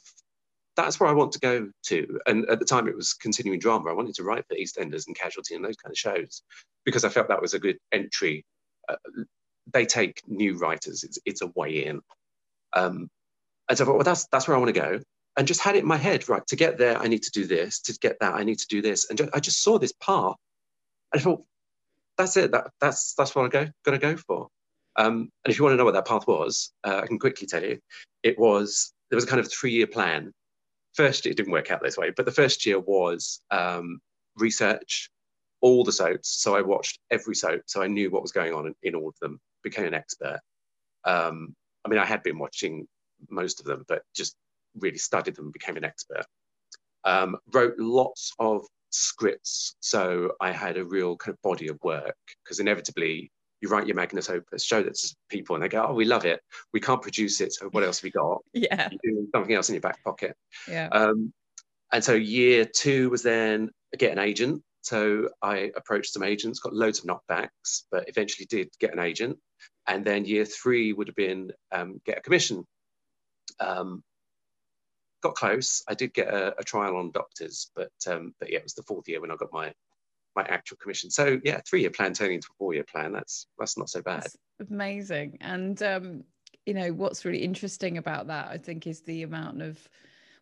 that's 0.76 1.00
where 1.00 1.10
I 1.10 1.14
want 1.14 1.32
to 1.34 1.40
go 1.40 1.70
to. 1.88 2.20
And 2.26 2.50
at 2.50 2.60
the 2.60 2.66
time, 2.66 2.88
it 2.88 2.96
was 2.96 3.14
continuing 3.14 3.60
drama. 3.60 3.90
I 3.90 3.94
wanted 3.94 4.16
to 4.16 4.24
write 4.24 4.46
for 4.48 4.56
EastEnders 4.56 5.08
and 5.08 5.16
Casualty 5.16 5.56
and 5.56 5.64
those 5.64 5.78
kind 5.78 5.92
of 5.92 5.98
shows 5.98 6.44
because 6.86 7.04
I 7.04 7.10
felt 7.10 7.30
that 7.30 7.42
was 7.42 7.54
a 7.54 7.60
good 7.60 7.78
entry. 7.92 8.46
Uh, 8.90 8.96
they 9.72 9.86
take 9.86 10.22
new 10.28 10.58
writers; 10.58 11.04
it's, 11.04 11.20
it's 11.26 11.42
a 11.42 11.52
way 11.56 11.86
in. 11.86 12.02
Um, 12.74 13.10
and 13.70 13.78
so 13.78 13.84
I 13.84 13.88
thought, 13.88 13.96
well, 13.96 14.04
that's 14.04 14.28
that's 14.28 14.48
where 14.48 14.56
I 14.56 14.60
want 14.60 14.74
to 14.74 14.80
go. 14.80 15.00
And 15.38 15.48
just 15.48 15.62
had 15.62 15.76
it 15.76 15.80
in 15.80 15.88
my 15.88 15.98
head, 15.98 16.30
right? 16.30 16.46
To 16.48 16.56
get 16.56 16.78
there, 16.78 16.98
I 16.98 17.08
need 17.08 17.24
to 17.24 17.32
do 17.32 17.46
this. 17.46 17.82
To 17.82 17.98
get 18.00 18.18
that, 18.22 18.36
I 18.36 18.44
need 18.44 18.60
to 18.60 18.68
do 18.68 18.82
this. 18.82 19.10
And 19.10 19.18
just, 19.18 19.30
I 19.34 19.40
just 19.40 19.62
saw 19.62 19.78
this 19.78 19.94
path, 19.94 20.36
and 21.12 21.22
I 21.22 21.24
thought, 21.24 21.44
that's 22.18 22.38
it. 22.38 22.52
That 22.52 22.72
that's 22.80 23.14
that's 23.16 23.36
what 23.36 23.44
I'm 23.44 23.50
go, 23.50 23.68
to 23.86 23.98
go 23.98 24.18
for. 24.18 24.48
Um, 24.98 25.30
and 25.44 25.52
if 25.52 25.58
you 25.58 25.64
want 25.64 25.74
to 25.74 25.78
know 25.78 25.86
what 25.86 25.94
that 25.94 26.08
path 26.08 26.28
was, 26.28 26.72
uh, 26.84 27.02
I 27.04 27.08
can 27.08 27.20
quickly 27.20 27.48
tell 27.48 27.64
you. 27.64 27.80
It 28.24 28.40
was 28.40 28.94
there 29.10 29.18
was 29.18 29.26
a 29.26 29.28
kind 29.28 29.40
of 29.40 29.52
three-year 29.52 29.88
plan 29.88 30.32
first 30.96 31.26
it 31.26 31.38
didn't 31.38 31.52
work 31.52 31.72
out 31.72 31.82
this 31.82 31.98
way, 31.98 32.12
but 32.16 32.26
the 32.26 32.32
first 32.32 32.66
year 32.66 32.80
was 32.80 33.42
um, 33.52 34.00
research 34.38 35.10
all 35.62 35.84
the 35.84 35.92
soaps. 35.92 36.42
So 36.42 36.56
I 36.56 36.62
watched 36.62 37.00
every 37.12 37.36
soap, 37.36 37.64
so 37.66 37.82
I 37.82 37.88
knew 37.88 38.12
what 38.12 38.22
was 38.22 38.32
going 38.32 38.54
on 38.54 38.68
in, 38.68 38.76
in 38.84 38.96
all 38.96 39.10
of 39.10 39.16
them. 39.22 39.40
Became 39.64 39.86
an 39.86 39.94
expert. 39.94 40.40
Um, 41.06 41.56
I 41.84 41.90
mean, 41.90 42.00
I 42.00 42.06
had 42.06 42.24
been 42.24 42.38
watching 42.38 42.88
most 43.30 43.60
of 43.60 43.66
them, 43.66 43.84
but 43.88 44.04
just 44.16 44.36
really 44.80 44.98
studied 44.98 45.36
them, 45.36 45.52
became 45.52 45.78
an 45.78 45.86
expert. 45.86 46.26
Um, 47.04 47.38
wrote 47.52 47.78
lots 47.78 48.32
of 48.40 48.66
scripts, 48.90 49.76
so 49.80 50.34
I 50.42 50.52
had 50.52 50.78
a 50.78 50.86
real 50.86 51.18
kind 51.18 51.34
of 51.34 51.42
body 51.42 51.68
of 51.68 51.80
work 51.84 52.18
because 52.44 52.60
inevitably 52.60 53.32
you 53.62 53.70
write 53.70 53.88
your 53.88 53.96
magnus 53.96 54.30
opus, 54.30 54.64
show 54.64 54.84
that 54.84 54.96
to 54.96 55.16
people, 55.30 55.56
and 55.56 55.64
they 55.64 55.70
go, 55.70 55.86
"Oh, 55.88 55.94
we 55.94 56.06
love 56.06 56.26
it. 56.26 56.42
We 56.74 56.80
can't 56.80 57.02
produce 57.02 57.42
it, 57.42 57.54
so 57.54 57.68
what 57.70 57.84
else 57.84 58.00
have 58.00 58.04
we 58.04 58.12
got?" 58.12 58.42
yeah, 58.54 58.90
something 59.34 59.56
else 59.56 59.70
in 59.70 59.76
your 59.76 59.82
back 59.82 60.04
pocket. 60.04 60.36
Yeah. 60.68 60.88
Um, 60.92 61.34
and 61.92 62.04
so 62.04 62.14
year 62.14 62.66
two 62.66 63.10
was 63.10 63.22
then 63.24 63.70
get 63.98 64.12
an 64.12 64.20
agent. 64.20 64.62
So 64.82 65.30
I 65.42 65.72
approached 65.76 66.14
some 66.14 66.24
agents, 66.24 66.60
got 66.60 66.74
loads 66.74 67.00
of 67.00 67.06
knockbacks, 67.06 67.84
but 67.92 68.08
eventually 68.08 68.46
did 68.46 68.70
get 68.80 68.94
an 68.94 69.00
agent. 69.00 69.38
And 69.88 70.06
then 70.06 70.26
year 70.26 70.46
three 70.46 70.94
would 70.94 71.08
have 71.08 71.16
been 71.16 71.52
um, 71.72 72.02
get 72.06 72.20
a 72.20 72.22
commission. 72.22 72.66
Um, 73.60 74.04
got 75.24 75.36
close. 75.36 75.84
I 75.88 75.96
did 75.96 76.14
get 76.14 76.28
a, 76.28 76.60
a 76.60 76.64
trial 76.64 76.98
on 76.98 77.12
Doctors, 77.12 77.72
but 77.76 77.92
um, 78.08 78.34
but 78.40 78.52
yeah, 78.52 78.60
it 78.60 78.64
was 78.64 78.76
the 78.76 78.84
fourth 78.84 79.08
year 79.08 79.22
when 79.22 79.32
I 79.32 79.36
got 79.36 79.52
my 79.52 79.74
my 80.36 80.44
actual 80.44 80.78
commission. 80.78 81.10
So 81.10 81.40
yeah, 81.44 81.62
three 81.68 81.82
year 81.82 81.90
plan 81.90 82.14
turning 82.14 82.36
into 82.36 82.48
a 82.52 82.56
four 82.58 82.74
year 82.74 82.86
plan. 82.90 83.12
That's 83.12 83.48
that's 83.58 83.78
not 83.78 83.90
so 83.90 84.02
bad. 84.02 84.24
That's 84.24 84.38
amazing. 84.70 85.38
And 85.42 85.82
um, 85.84 86.24
you 86.66 86.74
know 86.74 86.92
what's 86.94 87.26
really 87.26 87.44
interesting 87.44 87.98
about 87.98 88.28
that, 88.28 88.48
I 88.50 88.58
think, 88.58 88.88
is 88.88 89.02
the 89.02 89.24
amount 89.24 89.62
of 89.62 89.88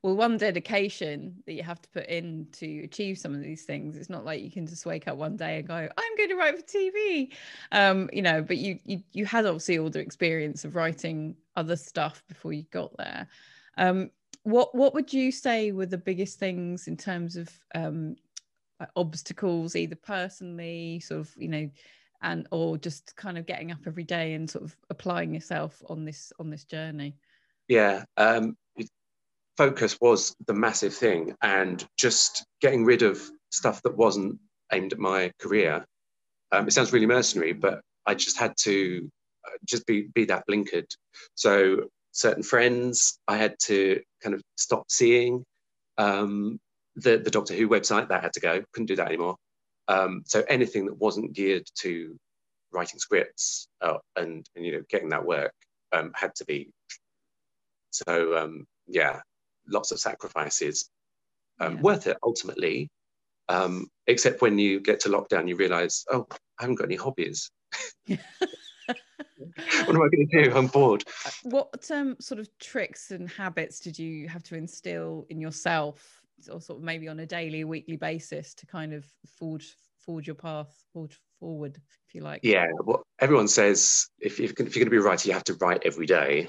well, 0.04 0.16
one 0.16 0.36
dedication 0.36 1.34
that 1.45 1.54
you 1.54 1.63
have 1.63 1.81
to 1.81 1.90
put 1.90 2.07
in 2.07 2.45
to 2.51 2.81
achieve 2.84 3.18
some 3.18 3.34
of 3.34 3.42
these 3.42 3.63
things. 3.63 3.95
It's 3.95 4.10
not 4.10 4.25
like 4.25 4.44
you 4.44 4.51
can 4.51 4.68
just 4.68 4.86
wake 4.86 5.07
up 5.07 5.16
one 5.16 5.38
day 5.38 5.60
and 5.60 5.68
go, 5.68 5.75
"I'm 5.75 6.18
going 6.18 6.30
to 6.30 6.36
write 6.36 6.57
for 6.57 6.66
TV," 6.66 7.31
um, 7.71 8.09
you 8.12 8.21
know. 8.21 8.42
But 8.42 8.57
you 8.57 8.80
you 8.83 9.02
you 9.14 9.26
had 9.26 9.45
obviously 9.45 9.80
all 9.80 9.90
the 9.90 10.00
experience 10.00 10.66
of 10.66 10.76
writing 10.76 11.35
other 11.56 11.78
stuff 11.78 12.21
before 12.28 12.52
you 12.52 12.64
got 12.71 12.95
there. 12.97 13.28
Um, 13.78 14.12
what 14.44 14.76
what 14.76 14.94
would 14.94 15.14
you 15.14 15.31
say 15.31 15.71
were 15.71 15.85
the 15.85 15.97
biggest 15.97 16.38
things 16.38 16.88
in 16.88 16.97
terms 16.97 17.38
of 17.38 17.50
um, 17.73 18.18
obstacles 18.95 19.75
either 19.75 19.95
personally 19.95 20.99
sort 20.99 21.21
of 21.21 21.31
you 21.37 21.47
know 21.47 21.69
and 22.21 22.47
or 22.52 22.78
just 22.78 23.16
kind 23.16 23.37
of 23.37 23.45
getting 23.45 23.71
up 23.71 23.80
every 23.85 24.04
day 24.04 24.33
and 24.33 24.49
sort 24.49 24.63
of 24.63 24.75
applying 24.90 25.33
yourself 25.33 25.81
on 25.90 26.06
this 26.06 26.31
on 26.40 26.49
this 26.49 26.63
journey? 26.63 27.16
Yeah 27.68 28.06
um 28.18 28.56
focus 29.57 29.97
was 30.02 30.35
the 30.47 30.54
massive 30.54 30.95
thing 30.95 31.35
and 31.44 31.85
just 31.95 32.44
getting 32.59 32.85
rid 32.85 33.04
of 33.04 33.21
stuff 33.52 33.83
that 33.83 33.95
wasn't 33.95 34.40
aimed 34.71 34.94
at 34.94 34.97
my 34.97 35.31
career. 35.40 35.85
Um, 36.52 36.68
it 36.68 36.71
sounds 36.71 36.92
really 36.92 37.06
mercenary 37.06 37.54
but 37.54 37.81
i 38.06 38.13
just 38.13 38.37
had 38.37 38.56
to 38.57 39.09
uh, 39.45 39.57
just 39.66 39.85
be 39.85 40.07
be 40.13 40.25
that 40.25 40.45
blinkered. 40.49 40.90
So 41.35 41.90
certain 42.11 42.44
friends 42.44 43.19
i 43.28 43.37
had 43.37 43.56
to 43.63 44.02
kind 44.21 44.35
of 44.35 44.42
stop 44.56 44.85
seeing 44.90 45.44
um, 45.97 46.59
the, 46.95 47.18
the 47.18 47.31
Doctor 47.31 47.54
Who 47.54 47.68
website, 47.68 48.09
that 48.09 48.23
had 48.23 48.33
to 48.33 48.40
go, 48.40 48.64
couldn't 48.73 48.88
do 48.88 48.95
that 48.95 49.07
anymore. 49.07 49.38
Um, 49.88 50.23
so 50.26 50.44
anything 50.47 50.85
that 50.85 50.97
wasn't 50.97 51.33
geared 51.33 51.68
to 51.80 52.18
writing 52.71 53.00
scripts 53.00 53.68
uh, 53.81 53.97
and, 54.16 54.45
and, 54.56 54.66
you 54.66 54.73
know, 54.73 54.83
getting 54.90 55.09
that 55.09 55.26
work 55.26 55.54
um, 55.92 56.12
had 56.16 56.33
to 56.35 56.45
be. 56.45 56.69
So, 57.92 58.38
um, 58.38 58.66
yeah, 58.88 59.21
lots 59.68 59.92
of 59.92 60.00
sacrifices. 60.00 60.90
Um, 61.59 61.76
yeah. 61.76 61.81
Worth 61.81 62.07
it 62.07 62.18
ultimately, 62.23 62.90
um, 63.50 63.88
except 64.07 64.42
when 64.42 64.57
you 64.57 64.80
get 64.80 65.02
to 65.02 65.09
lockdown, 65.09 65.47
you 65.47 65.56
realize, 65.56 66.06
oh, 66.12 66.26
I 66.59 66.64
haven't 66.64 66.76
got 66.76 66.85
any 66.85 66.95
hobbies. 66.95 67.52
what 68.07 68.19
am 68.88 70.02
I 70.02 70.09
going 70.09 70.28
to 70.30 70.44
do? 70.44 70.56
I'm 70.56 70.68
bored. 70.68 71.04
Uh, 71.26 71.30
what 71.44 71.92
um, 71.92 72.16
sort 72.19 72.40
of 72.40 72.50
tricks 72.59 73.12
and 73.12 73.30
habits 73.30 73.80
did 73.80 74.00
you 74.00 74.28
have 74.28 74.44
to 74.44 74.56
instill 74.56 75.26
in 75.30 75.40
yourself 75.40 76.22
or 76.50 76.62
sort 76.62 76.80
of 76.80 76.83
maybe 76.83 77.07
on 77.07 77.19
a 77.19 77.26
daily, 77.26 77.64
weekly 77.64 77.97
basis 77.97 78.54
to 78.56 78.66
kind 78.66 78.94
of 78.94 79.06
forge 79.38 79.76
forge 80.06 80.28
your 80.28 80.35
path 80.35 80.83
forge 80.92 81.19
forward, 81.40 81.80
if 82.07 82.16
you 82.16 82.21
like? 82.21 82.42
Yeah, 82.44 82.68
well, 82.83 83.04
everyone 83.19 83.47
says 83.47 84.07
if, 84.19 84.40
if, 84.40 84.40
you're 84.40 84.54
going 84.54 84.71
to 84.71 84.90
be 84.90 84.97
a 84.97 85.02
writer, 85.02 85.28
you 85.28 85.33
have 85.33 85.44
to 85.45 85.56
write 85.56 85.83
every 85.85 86.06
day. 86.06 86.47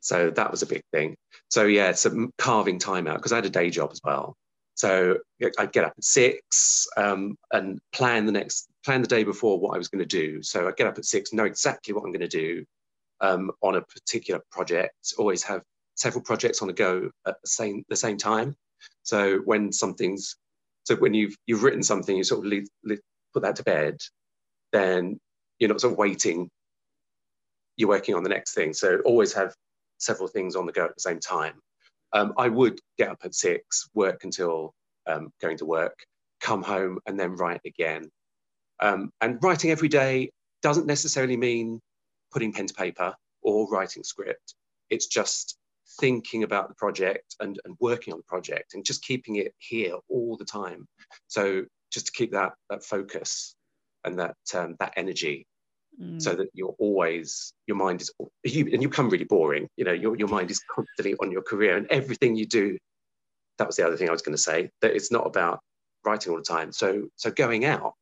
So 0.00 0.30
that 0.30 0.50
was 0.50 0.62
a 0.62 0.66
big 0.66 0.82
thing. 0.92 1.16
So 1.48 1.64
yeah, 1.64 1.92
some 1.92 2.30
carving 2.38 2.78
time 2.78 3.06
out 3.06 3.16
because 3.16 3.32
I 3.32 3.36
had 3.36 3.46
a 3.46 3.50
day 3.50 3.70
job 3.70 3.90
as 3.92 4.00
well. 4.04 4.36
So 4.74 5.18
I'd 5.58 5.72
get 5.72 5.84
up 5.84 5.94
at 5.98 6.04
six 6.04 6.86
um, 6.96 7.36
and 7.52 7.80
plan 7.92 8.26
the 8.26 8.32
next, 8.32 8.68
plan 8.84 9.02
the 9.02 9.08
day 9.08 9.24
before 9.24 9.58
what 9.58 9.74
I 9.74 9.78
was 9.78 9.88
going 9.88 9.98
to 9.98 10.06
do. 10.06 10.40
So 10.40 10.68
i'd 10.68 10.76
get 10.76 10.86
up 10.86 10.98
at 10.98 11.04
six, 11.04 11.32
know 11.32 11.46
exactly 11.46 11.92
what 11.92 12.04
I'm 12.04 12.12
going 12.12 12.20
to 12.20 12.28
do 12.28 12.64
um, 13.20 13.50
on 13.60 13.74
a 13.74 13.82
particular 13.82 14.40
project. 14.52 15.14
Always 15.18 15.42
have 15.42 15.62
several 15.96 16.22
projects 16.22 16.62
on 16.62 16.68
the 16.68 16.74
go 16.74 17.10
at 17.26 17.34
the 17.42 17.48
same 17.48 17.84
the 17.88 17.96
same 17.96 18.16
time. 18.16 18.54
So 19.02 19.38
when 19.44 19.72
something's, 19.72 20.36
so 20.84 20.96
when 20.96 21.14
you've 21.14 21.36
you've 21.46 21.62
written 21.62 21.82
something, 21.82 22.16
you 22.16 22.24
sort 22.24 22.44
of 22.44 22.50
leave, 22.50 22.68
leave, 22.84 23.00
put 23.32 23.42
that 23.42 23.56
to 23.56 23.62
bed, 23.62 23.98
then 24.72 25.20
you're 25.58 25.68
not 25.68 25.80
sort 25.80 25.92
of 25.92 25.98
waiting. 25.98 26.50
You're 27.76 27.88
working 27.88 28.14
on 28.14 28.22
the 28.22 28.28
next 28.28 28.54
thing. 28.54 28.72
So 28.72 28.98
always 29.04 29.32
have 29.34 29.54
several 29.98 30.28
things 30.28 30.56
on 30.56 30.66
the 30.66 30.72
go 30.72 30.84
at 30.84 30.94
the 30.94 31.00
same 31.00 31.20
time. 31.20 31.54
Um, 32.12 32.32
I 32.38 32.48
would 32.48 32.80
get 32.96 33.10
up 33.10 33.18
at 33.24 33.34
six, 33.34 33.88
work 33.94 34.24
until 34.24 34.72
um, 35.06 35.30
going 35.40 35.58
to 35.58 35.66
work, 35.66 35.98
come 36.40 36.62
home, 36.62 36.98
and 37.06 37.18
then 37.18 37.36
write 37.36 37.60
again. 37.66 38.10
Um, 38.80 39.10
and 39.20 39.38
writing 39.42 39.70
every 39.70 39.88
day 39.88 40.30
doesn't 40.62 40.86
necessarily 40.86 41.36
mean 41.36 41.80
putting 42.32 42.52
pen 42.52 42.66
to 42.66 42.74
paper 42.74 43.14
or 43.42 43.68
writing 43.68 44.04
script. 44.04 44.54
It's 44.90 45.06
just 45.06 45.57
thinking 46.00 46.42
about 46.42 46.68
the 46.68 46.74
project 46.74 47.36
and, 47.40 47.58
and 47.64 47.76
working 47.80 48.12
on 48.12 48.18
the 48.18 48.24
project 48.24 48.74
and 48.74 48.84
just 48.84 49.02
keeping 49.02 49.36
it 49.36 49.54
here 49.58 49.94
all 50.08 50.36
the 50.36 50.44
time. 50.44 50.86
So 51.26 51.64
just 51.92 52.06
to 52.06 52.12
keep 52.12 52.32
that 52.32 52.52
that 52.70 52.84
focus 52.84 53.54
and 54.04 54.18
that 54.18 54.36
um, 54.54 54.76
that 54.78 54.92
energy 54.96 55.46
mm. 56.00 56.20
so 56.20 56.34
that 56.34 56.48
you're 56.52 56.74
always 56.78 57.52
your 57.66 57.76
mind 57.76 58.00
is 58.00 58.10
you 58.44 58.68
and 58.72 58.82
you 58.82 58.88
become 58.88 59.08
really 59.08 59.24
boring 59.24 59.68
you 59.76 59.84
know 59.84 59.92
your, 59.92 60.16
your 60.16 60.28
mind 60.28 60.50
is 60.50 60.60
constantly 60.74 61.14
on 61.20 61.30
your 61.30 61.42
career 61.42 61.76
and 61.76 61.86
everything 61.90 62.36
you 62.36 62.46
do 62.46 62.76
that 63.58 63.66
was 63.66 63.76
the 63.76 63.86
other 63.86 63.96
thing 63.96 64.08
i 64.08 64.12
was 64.12 64.22
going 64.22 64.36
to 64.36 64.42
say 64.42 64.70
that 64.82 64.94
it's 64.94 65.10
not 65.10 65.26
about 65.26 65.60
writing 66.04 66.32
all 66.32 66.38
the 66.38 66.44
time 66.44 66.72
so 66.72 67.08
so 67.16 67.30
going 67.30 67.64
out 67.64 67.94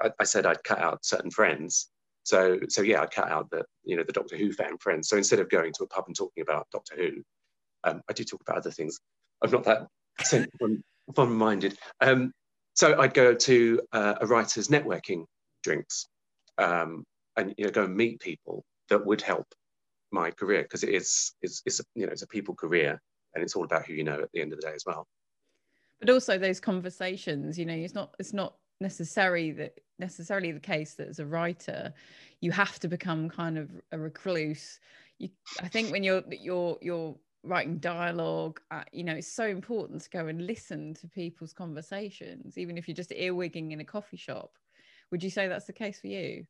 I, 0.00 0.10
I 0.20 0.24
said 0.24 0.46
i'd 0.46 0.62
cut 0.64 0.78
out 0.78 1.04
certain 1.04 1.30
friends 1.30 1.88
so 2.28 2.58
so 2.68 2.82
yeah 2.82 3.00
i 3.00 3.06
cut 3.06 3.30
out 3.30 3.50
the 3.50 3.64
you 3.84 3.96
know 3.96 4.04
the 4.04 4.12
doctor 4.12 4.36
who 4.36 4.52
fan 4.52 4.76
friends. 4.78 5.08
So 5.08 5.16
instead 5.16 5.38
of 5.38 5.48
going 5.48 5.72
to 5.72 5.84
a 5.84 5.86
pub 5.86 6.04
and 6.06 6.14
talking 6.14 6.42
about 6.42 6.66
doctor 6.70 6.94
who 6.94 7.10
um, 7.84 8.02
i 8.08 8.12
do 8.12 8.22
talk 8.22 8.42
about 8.42 8.58
other 8.58 8.70
things. 8.70 9.00
I'm 9.42 9.50
not 9.50 9.64
that 9.64 9.86
fun 11.14 11.32
minded 11.32 11.78
um, 12.02 12.32
so 12.74 13.00
I'd 13.00 13.14
go 13.14 13.34
to 13.34 13.80
uh, 13.92 14.14
a 14.20 14.26
writer's 14.26 14.68
networking 14.68 15.24
drinks 15.62 16.06
um, 16.58 17.04
and 17.36 17.54
you 17.56 17.64
know 17.64 17.70
go 17.70 17.84
and 17.84 17.96
meet 17.96 18.20
people 18.20 18.62
that 18.90 19.04
would 19.06 19.22
help 19.22 19.46
my 20.10 20.30
career 20.30 20.62
because 20.62 20.82
it 20.82 20.90
is 20.90 21.32
it's, 21.40 21.62
it's 21.64 21.80
you 21.94 22.04
know 22.04 22.12
it's 22.12 22.22
a 22.22 22.26
people 22.26 22.54
career 22.54 23.00
and 23.34 23.42
it's 23.42 23.56
all 23.56 23.64
about 23.64 23.86
who 23.86 23.94
you 23.94 24.04
know 24.04 24.20
at 24.20 24.28
the 24.34 24.40
end 24.42 24.52
of 24.52 24.60
the 24.60 24.66
day 24.66 24.74
as 24.74 24.84
well. 24.84 25.06
But 26.00 26.10
also 26.10 26.36
those 26.36 26.60
conversations 26.60 27.58
you 27.58 27.64
know 27.64 27.74
it's 27.74 27.94
not 27.94 28.14
it's 28.18 28.34
not 28.34 28.54
necessarily 28.80 29.52
that 29.52 29.72
necessarily 29.98 30.52
the 30.52 30.60
case 30.60 30.94
that 30.94 31.08
as 31.08 31.18
a 31.18 31.26
writer 31.26 31.92
you 32.40 32.50
have 32.52 32.78
to 32.78 32.88
become 32.88 33.28
kind 33.28 33.58
of 33.58 33.70
a 33.92 33.98
recluse 33.98 34.80
you 35.18 35.28
i 35.60 35.68
think 35.68 35.90
when 35.90 36.04
you're 36.04 36.22
you're 36.30 36.78
you're 36.80 37.14
writing 37.44 37.78
dialogue 37.78 38.60
uh, 38.70 38.82
you 38.92 39.04
know 39.04 39.14
it's 39.14 39.32
so 39.32 39.46
important 39.46 40.02
to 40.02 40.10
go 40.10 40.26
and 40.26 40.46
listen 40.46 40.92
to 40.92 41.06
people's 41.08 41.52
conversations 41.52 42.58
even 42.58 42.76
if 42.76 42.88
you're 42.88 42.94
just 42.94 43.10
earwigging 43.10 43.72
in 43.72 43.80
a 43.80 43.84
coffee 43.84 44.16
shop 44.16 44.52
would 45.10 45.22
you 45.22 45.30
say 45.30 45.48
that's 45.48 45.66
the 45.66 45.72
case 45.72 46.00
for 46.00 46.08
you? 46.08 46.44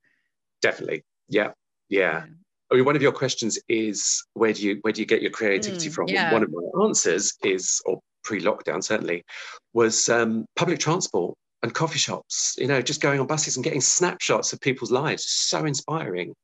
Definitely. 0.63 1.05
Yeah. 1.29 1.53
Yeah. 1.89 2.01
yeah. 2.01 2.25
I 2.71 2.75
mean, 2.75 2.85
one 2.85 2.97
of 2.97 3.03
your 3.03 3.13
questions 3.13 3.59
is 3.69 4.25
where 4.35 4.53
do 4.53 4.63
you 4.63 4.79
where 4.83 4.93
do 4.93 5.01
you 5.01 5.07
get 5.07 5.23
your 5.23 5.31
creativity 5.31 5.89
mm, 5.89 5.95
from? 5.95 6.09
Yeah. 6.09 6.33
One 6.33 6.43
of 6.43 6.51
my 6.53 6.85
answers 6.85 7.35
is, 7.43 7.81
or 7.87 8.01
pre-lockdown 8.25 8.85
certainly, 8.85 9.25
was 9.73 10.09
um, 10.09 10.45
public 10.55 10.79
transport 10.79 11.35
and 11.63 11.75
coffee 11.75 11.99
shops. 11.99 12.57
You 12.59 12.67
know, 12.67 12.83
just 12.83 13.01
going 13.01 13.21
on 13.21 13.27
buses 13.27 13.57
and 13.57 13.65
getting 13.65 13.81
snapshots 13.81 14.53
of 14.53 14.61
people's 14.61 14.91
lives. 14.91 15.29
So 15.29 15.65
inspiring. 15.65 16.35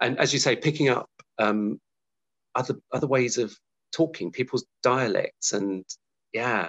And 0.00 0.18
as 0.18 0.32
you 0.32 0.38
say, 0.38 0.56
picking 0.56 0.88
up 0.88 1.08
um, 1.38 1.80
other 2.54 2.74
other 2.92 3.06
ways 3.06 3.38
of 3.38 3.56
talking, 3.92 4.32
people's 4.32 4.64
dialects, 4.82 5.52
and 5.52 5.84
yeah, 6.32 6.68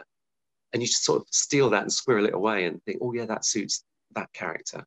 and 0.71 0.81
you 0.81 0.87
just 0.87 1.03
sort 1.03 1.21
of 1.21 1.27
steal 1.31 1.69
that 1.71 1.83
and 1.83 1.91
squirrel 1.91 2.25
it 2.25 2.33
away 2.33 2.65
and 2.65 2.81
think, 2.83 2.99
oh 3.01 3.13
yeah, 3.13 3.25
that 3.25 3.45
suits 3.45 3.83
that 4.15 4.31
character. 4.33 4.83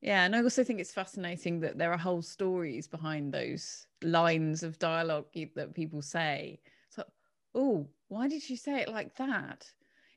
Yeah, 0.00 0.24
and 0.24 0.36
I 0.36 0.42
also 0.42 0.62
think 0.62 0.78
it's 0.80 0.92
fascinating 0.92 1.60
that 1.60 1.78
there 1.78 1.92
are 1.92 1.98
whole 1.98 2.22
stories 2.22 2.86
behind 2.86 3.32
those 3.32 3.86
lines 4.02 4.62
of 4.62 4.78
dialogue 4.78 5.26
that 5.54 5.74
people 5.74 6.02
say. 6.02 6.60
So, 6.90 7.02
oh, 7.54 7.88
why 8.08 8.28
did 8.28 8.48
you 8.48 8.56
say 8.56 8.80
it 8.80 8.88
like 8.88 9.16
that? 9.16 9.66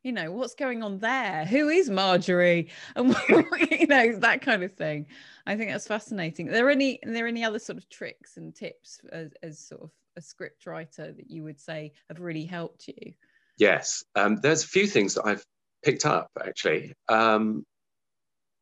You 0.03 0.13
know, 0.13 0.31
what's 0.31 0.55
going 0.55 0.81
on 0.81 0.99
there? 0.99 1.45
Who 1.45 1.67
is 1.67 1.89
Marjorie? 1.89 2.69
And 2.95 3.15
you 3.29 3.87
know 3.87 4.15
that 4.19 4.41
kind 4.41 4.63
of 4.63 4.73
thing. 4.73 5.07
I 5.45 5.57
think 5.57 5.71
that's 5.71 5.87
fascinating. 5.87 6.47
Are 6.49 6.53
there 6.53 6.69
any 6.69 7.03
are 7.05 7.11
there 7.11 7.27
any 7.27 7.43
other 7.43 7.59
sort 7.59 7.77
of 7.77 7.89
tricks 7.89 8.37
and 8.37 8.55
tips 8.55 9.01
as, 9.11 9.33
as 9.43 9.59
sort 9.59 9.81
of 9.81 9.91
a 10.15 10.21
script 10.21 10.65
writer 10.65 11.11
that 11.11 11.29
you 11.29 11.43
would 11.43 11.59
say 11.59 11.91
have 12.07 12.21
really 12.21 12.45
helped 12.45 12.87
you? 12.87 13.13
Yes, 13.57 14.03
um, 14.15 14.37
there's 14.41 14.63
a 14.63 14.67
few 14.67 14.87
things 14.87 15.15
that 15.15 15.25
I've 15.25 15.43
picked 15.83 16.05
up 16.05 16.29
actually. 16.39 16.93
Um, 17.09 17.65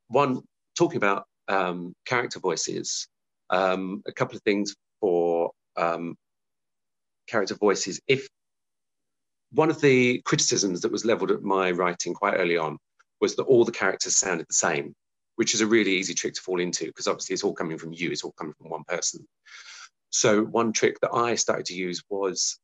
one, 0.07 0.41
talking 0.75 0.97
about 0.97 1.25
um, 1.47 1.93
character 2.05 2.39
voices, 2.39 3.07
um, 3.51 4.01
a 4.07 4.11
couple 4.11 4.35
of 4.35 4.41
things 4.41 4.75
for 4.99 5.51
um, 5.75 6.15
character 7.27 7.55
voices. 7.55 7.99
If 8.07 8.27
one 9.51 9.69
of 9.69 9.81
the 9.81 10.21
criticisms 10.25 10.81
that 10.81 10.91
was 10.91 11.05
leveled 11.05 11.31
at 11.31 11.43
my 11.43 11.71
writing 11.71 12.13
quite 12.13 12.35
early 12.35 12.57
on 12.57 12.77
was 13.21 13.35
that 13.35 13.43
all 13.43 13.65
the 13.65 13.71
characters 13.71 14.17
sounded 14.17 14.47
the 14.47 14.53
same, 14.53 14.93
which 15.35 15.53
is 15.53 15.61
a 15.61 15.67
really 15.67 15.91
easy 15.91 16.13
trick 16.13 16.33
to 16.33 16.41
fall 16.41 16.59
into 16.59 16.85
because 16.85 17.07
obviously 17.07 17.33
it's 17.33 17.43
all 17.43 17.53
coming 17.53 17.77
from 17.77 17.93
you, 17.93 18.11
it's 18.11 18.23
all 18.23 18.33
coming 18.33 18.53
from 18.59 18.69
one 18.69 18.83
person. 18.87 19.25
So, 20.09 20.43
one 20.43 20.71
trick 20.73 20.99
that 21.01 21.13
I 21.13 21.35
started 21.35 21.65
to 21.67 21.75
use 21.75 22.01
was 22.09 22.59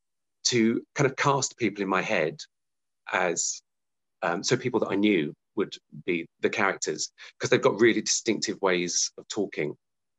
to 0.45 0.81
kind 0.95 1.09
of 1.09 1.15
cast 1.15 1.57
people 1.57 1.81
in 1.83 1.89
my 1.89 2.01
head 2.01 2.37
as 3.11 3.61
um, 4.21 4.43
so 4.43 4.55
people 4.55 4.79
that 4.81 4.89
I 4.89 4.95
knew 4.95 5.33
would 5.55 5.75
be 6.05 6.25
the 6.41 6.49
characters 6.49 7.11
because 7.37 7.49
they've 7.49 7.61
got 7.61 7.79
really 7.79 8.01
distinctive 8.01 8.61
ways 8.61 9.11
of 9.17 9.27
talking. 9.27 9.75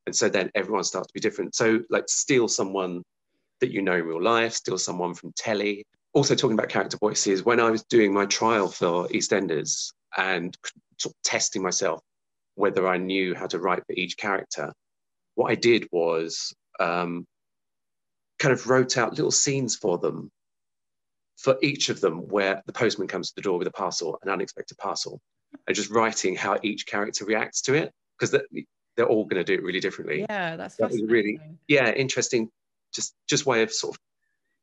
And 0.06 0.14
so 0.14 0.28
then 0.28 0.50
everyone 0.54 0.84
starts 0.84 1.08
to 1.08 1.14
be 1.14 1.20
different. 1.20 1.54
So, 1.54 1.80
like, 1.88 2.04
steal 2.08 2.46
someone 2.46 3.02
that 3.60 3.72
you 3.72 3.80
know 3.80 3.94
in 3.94 4.04
real 4.04 4.22
life, 4.22 4.52
steal 4.52 4.76
someone 4.76 5.14
from 5.14 5.32
telly. 5.36 5.84
Also, 6.14 6.34
talking 6.34 6.54
about 6.54 6.68
character 6.68 6.96
voices, 6.96 7.44
when 7.44 7.60
I 7.60 7.70
was 7.70 7.82
doing 7.84 8.12
my 8.12 8.26
trial 8.26 8.68
for 8.68 9.08
EastEnders 9.08 9.92
and 10.16 10.56
sort 10.98 11.12
of 11.12 11.22
testing 11.22 11.62
myself 11.62 12.00
whether 12.54 12.86
I 12.86 12.98
knew 12.98 13.34
how 13.34 13.46
to 13.48 13.58
write 13.58 13.84
for 13.86 13.94
each 13.94 14.16
character, 14.16 14.72
what 15.34 15.50
I 15.50 15.56
did 15.56 15.88
was 15.90 16.54
um, 16.78 17.26
kind 18.38 18.52
of 18.52 18.68
wrote 18.68 18.96
out 18.96 19.12
little 19.12 19.30
scenes 19.30 19.76
for 19.76 19.98
them 19.98 20.30
for 21.36 21.56
each 21.62 21.88
of 21.88 22.00
them 22.00 22.28
where 22.28 22.62
the 22.66 22.72
postman 22.72 23.08
comes 23.08 23.28
to 23.28 23.34
the 23.36 23.42
door 23.42 23.58
with 23.58 23.66
a 23.66 23.72
parcel, 23.72 24.18
an 24.22 24.30
unexpected 24.30 24.78
parcel, 24.78 25.20
and 25.66 25.74
just 25.74 25.90
writing 25.90 26.36
how 26.36 26.58
each 26.62 26.86
character 26.86 27.24
reacts 27.24 27.60
to 27.62 27.74
it 27.74 27.92
because 28.18 28.30
they're, 28.30 28.64
they're 28.96 29.08
all 29.08 29.24
going 29.24 29.44
to 29.44 29.44
do 29.44 29.54
it 29.54 29.62
really 29.62 29.80
differently. 29.80 30.24
Yeah, 30.28 30.56
that's 30.56 30.76
that 30.76 30.92
really 31.06 31.40
yeah 31.68 31.90
interesting. 31.90 32.50
Just 32.94 33.14
just 33.28 33.46
way 33.46 33.62
of 33.62 33.72
sort 33.72 33.96
of 33.96 34.00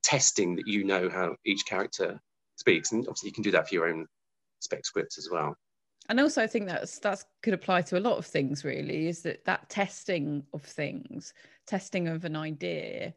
testing 0.03 0.55
that 0.55 0.67
you 0.67 0.84
know 0.84 1.10
how 1.10 1.36
each 1.46 1.65
character 1.65 2.20
speaks, 2.55 2.91
and 2.91 3.08
obviously 3.08 3.29
you 3.29 3.34
can 3.34 3.43
do 3.43 3.51
that 3.51 3.67
for 3.67 3.75
your 3.75 3.88
own 3.88 4.08
spec 4.60 4.86
scripts 4.86 5.17
as 5.17 5.29
well. 5.31 5.55
And 6.10 6.20
also, 6.20 6.41
I 6.41 6.48
think 6.48 6.67
that's 6.67 7.00
that's 7.00 7.25
could 7.43 7.53
apply 7.53 7.84
to 7.84 7.98
a 7.98 8.01
lot 8.01 8.17
of 8.17 8.25
things. 8.25 8.63
Really, 8.65 9.08
is 9.08 9.22
that 9.22 9.46
that 9.46 9.70
testing 9.70 10.43
of 10.53 10.63
things, 10.63 11.34
testing 11.67 12.08
of 12.08 12.25
an 12.25 12.36
idea, 12.36 13.13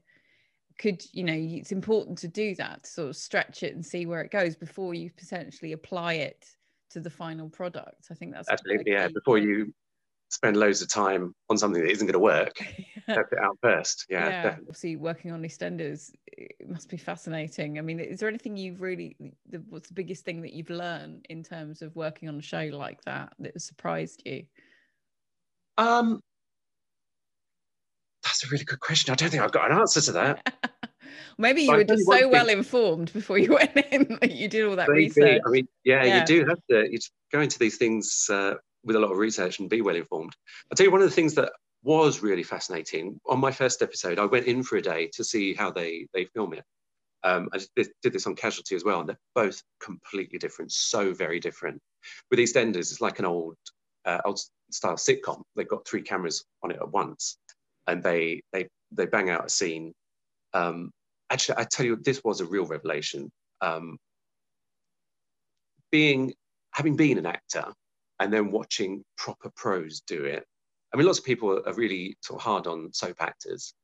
could 0.79 1.05
you 1.13 1.25
know 1.25 1.35
it's 1.35 1.73
important 1.73 2.19
to 2.19 2.29
do 2.29 2.55
that 2.57 2.85
to 2.85 2.91
sort 2.91 3.09
of 3.09 3.17
stretch 3.17 3.63
it 3.63 3.75
and 3.75 3.85
see 3.85 4.07
where 4.07 4.23
it 4.23 4.31
goes 4.31 4.57
before 4.57 4.95
you 4.95 5.11
potentially 5.17 5.73
apply 5.73 6.15
it 6.15 6.47
to 6.91 7.01
the 7.01 7.11
final 7.11 7.49
product 7.49 8.07
i 8.11 8.15
think 8.15 8.33
that's 8.33 8.49
absolutely 8.49 8.93
yeah 8.93 9.09
before 9.09 9.39
you 9.39 9.73
spend 10.31 10.57
loads 10.57 10.83
of 10.83 10.89
time 10.89 11.35
on 11.49 11.57
something 11.57 11.83
that 11.83 11.91
isn't 11.91 12.07
going 12.07 12.13
to 12.15 12.19
work 12.19 12.57
yeah. 13.09 13.21
it 13.21 13.39
out 13.43 13.59
first 13.63 14.07
yeah, 14.09 14.29
yeah. 14.29 14.57
obviously 14.61 14.97
working 14.97 15.31
on 15.31 15.43
eastenders 15.43 16.11
it 16.27 16.69
must 16.69 16.89
be 16.89 16.97
fascinating 16.97 17.79
i 17.79 17.83
mean 17.83 18.01
is 18.01 18.21
there 18.21 18.29
anything 18.29 18.57
you've 18.57 18.81
really 18.81 19.17
the, 19.51 19.59
what's 19.69 19.89
the 19.89 19.95
biggest 19.95 20.25
thing 20.25 20.43
that 20.43 20.53
you've 20.53 20.71
learned 20.71 21.27
in 21.29 21.43
terms 21.43 21.83
of 21.83 21.95
working 21.97 22.29
on 22.29 22.37
a 22.37 22.43
show 22.43 22.71
like 22.73 23.03
that 23.05 23.33
that 23.39 23.53
has 23.53 23.65
surprised 23.65 24.23
you 24.25 24.45
um 25.79 26.21
that's 28.25 28.43
a 28.45 28.49
really 28.49 28.65
good 28.65 28.81
question. 28.81 29.13
I 29.13 29.15
don't 29.17 29.31
think 29.31 29.43
I've 29.43 29.53
got 29.53 29.71
an 29.71 29.79
answer 29.79 30.01
to 30.01 30.13
that. 30.13 30.55
Maybe 31.39 31.63
you 31.63 31.71
but 31.71 31.77
were 31.77 31.85
just 31.85 32.07
so 32.07 32.29
well 32.29 32.49
informed 32.49 33.13
before 33.13 33.39
you 33.39 33.53
went 33.55 33.77
in 33.93 34.19
that 34.21 34.33
you 34.33 34.49
did 34.49 34.67
all 34.67 34.77
that 34.77 34.89
Maybe. 34.89 35.05
research. 35.05 35.43
I 35.47 35.51
mean, 35.51 35.69
yeah, 35.85 36.05
yeah, 36.05 36.21
you 36.21 36.27
do 36.27 36.47
have 36.47 36.59
to 36.71 36.91
you 36.91 36.99
go 37.31 37.41
into 37.41 37.59
these 37.59 37.77
things 37.77 38.27
uh, 38.31 38.55
with 38.85 38.97
a 38.97 38.99
lot 38.99 39.13
of 39.13 39.19
research 39.19 39.59
and 39.59 39.69
be 39.69 39.83
well 39.83 39.97
informed. 39.97 40.33
I'll 40.71 40.77
tell 40.77 40.87
you 40.87 40.93
one 40.93 41.03
of 41.03 41.09
the 41.09 41.15
things 41.15 41.35
that 41.35 41.53
was 41.85 42.23
really 42.23 42.43
fascinating 42.43 43.21
on 43.29 43.39
my 43.39 43.53
first 43.53 43.83
episode. 43.83 44.19
I 44.19 44.25
went 44.27 44.47
in 44.47 44.63
for 44.63 44.77
a 44.77 44.83
day 44.83 45.09
to 45.15 45.23
see 45.23 45.55
how 45.55 45.71
they 45.71 46.07
they 46.15 46.25
film 46.27 46.55
it, 46.55 46.65
Um, 47.25 47.49
I 47.55 47.61
did, 47.75 47.89
this 48.03 48.27
on 48.27 48.35
Casualty 48.37 48.77
as 48.77 48.85
well, 48.85 49.01
and 49.01 49.09
they're 49.09 49.19
both 49.35 49.63
completely 49.81 50.39
different, 50.39 50.73
so 50.73 51.15
very 51.15 51.41
different. 51.41 51.81
With 52.31 52.39
EastEnders, 52.39 52.91
it's 52.91 53.01
like 53.01 53.19
an 53.19 53.25
old, 53.25 53.57
uh, 54.05 54.21
old 54.25 54.41
style 54.71 54.97
sitcom. 54.97 55.43
They've 55.57 55.69
got 55.69 55.87
three 55.89 56.03
cameras 56.03 56.45
on 56.63 56.71
it 56.71 56.79
at 56.81 56.91
once, 56.91 57.39
and 57.87 58.03
they 58.03 58.43
they 58.53 58.69
they 58.93 59.07
bang 59.07 59.31
out 59.31 59.47
a 59.47 59.49
scene. 59.49 59.93
Um, 60.53 60.91
actually, 61.31 61.59
I 61.59 61.65
tell 61.65 61.87
you, 61.87 61.97
this 61.97 62.23
was 62.25 62.41
a 62.41 62.47
real 62.47 62.67
revelation. 62.67 63.31
Um, 63.63 63.99
being 65.91 66.35
having 66.73 66.97
been 66.97 67.19
an 67.19 67.27
actor 67.27 67.73
and 68.21 68.33
then 68.33 68.51
watching 68.51 69.05
proper 69.17 69.51
pros 69.57 70.01
do 70.07 70.25
it. 70.25 70.45
I 70.95 70.97
mean, 70.97 71.07
lots 71.07 71.19
of 71.19 71.25
people 71.25 71.61
are 71.67 71.75
really 71.75 72.17
sort 72.21 72.39
of 72.41 72.45
hard 72.45 72.69
on 72.69 72.93
soap 72.93 73.17
actors, 73.19 73.75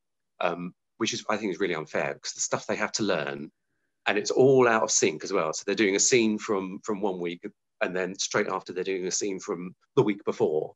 um, 0.41 0.73
which 0.99 1.13
is 1.13 1.25
I 1.29 1.37
think 1.37 1.53
is 1.53 1.59
really 1.59 1.75
unfair 1.75 2.15
because 2.15 2.35
the 2.35 2.41
stuff 2.41 2.67
they 2.67 2.77
have 2.77 2.93
to 2.93 3.03
learn, 3.03 3.51
and 4.07 4.17
it's 4.17 4.31
all 4.31 4.69
out 4.69 4.85
of 4.85 4.93
sync 4.93 5.25
as 5.25 5.33
well. 5.33 5.53
So 5.53 5.65
they're 5.67 5.75
doing 5.75 5.97
a 5.97 6.01
scene 6.01 6.39
from 6.39 6.79
from 6.85 7.01
one 7.01 7.19
week, 7.19 7.45
and 7.81 7.97
then 7.97 8.17
straight 8.17 8.47
after 8.47 8.73
they're 8.73 8.85
doing 8.85 9.09
a 9.09 9.11
scene 9.11 9.41
from 9.41 9.75
the 9.97 10.05
week 10.05 10.25
before. 10.25 10.75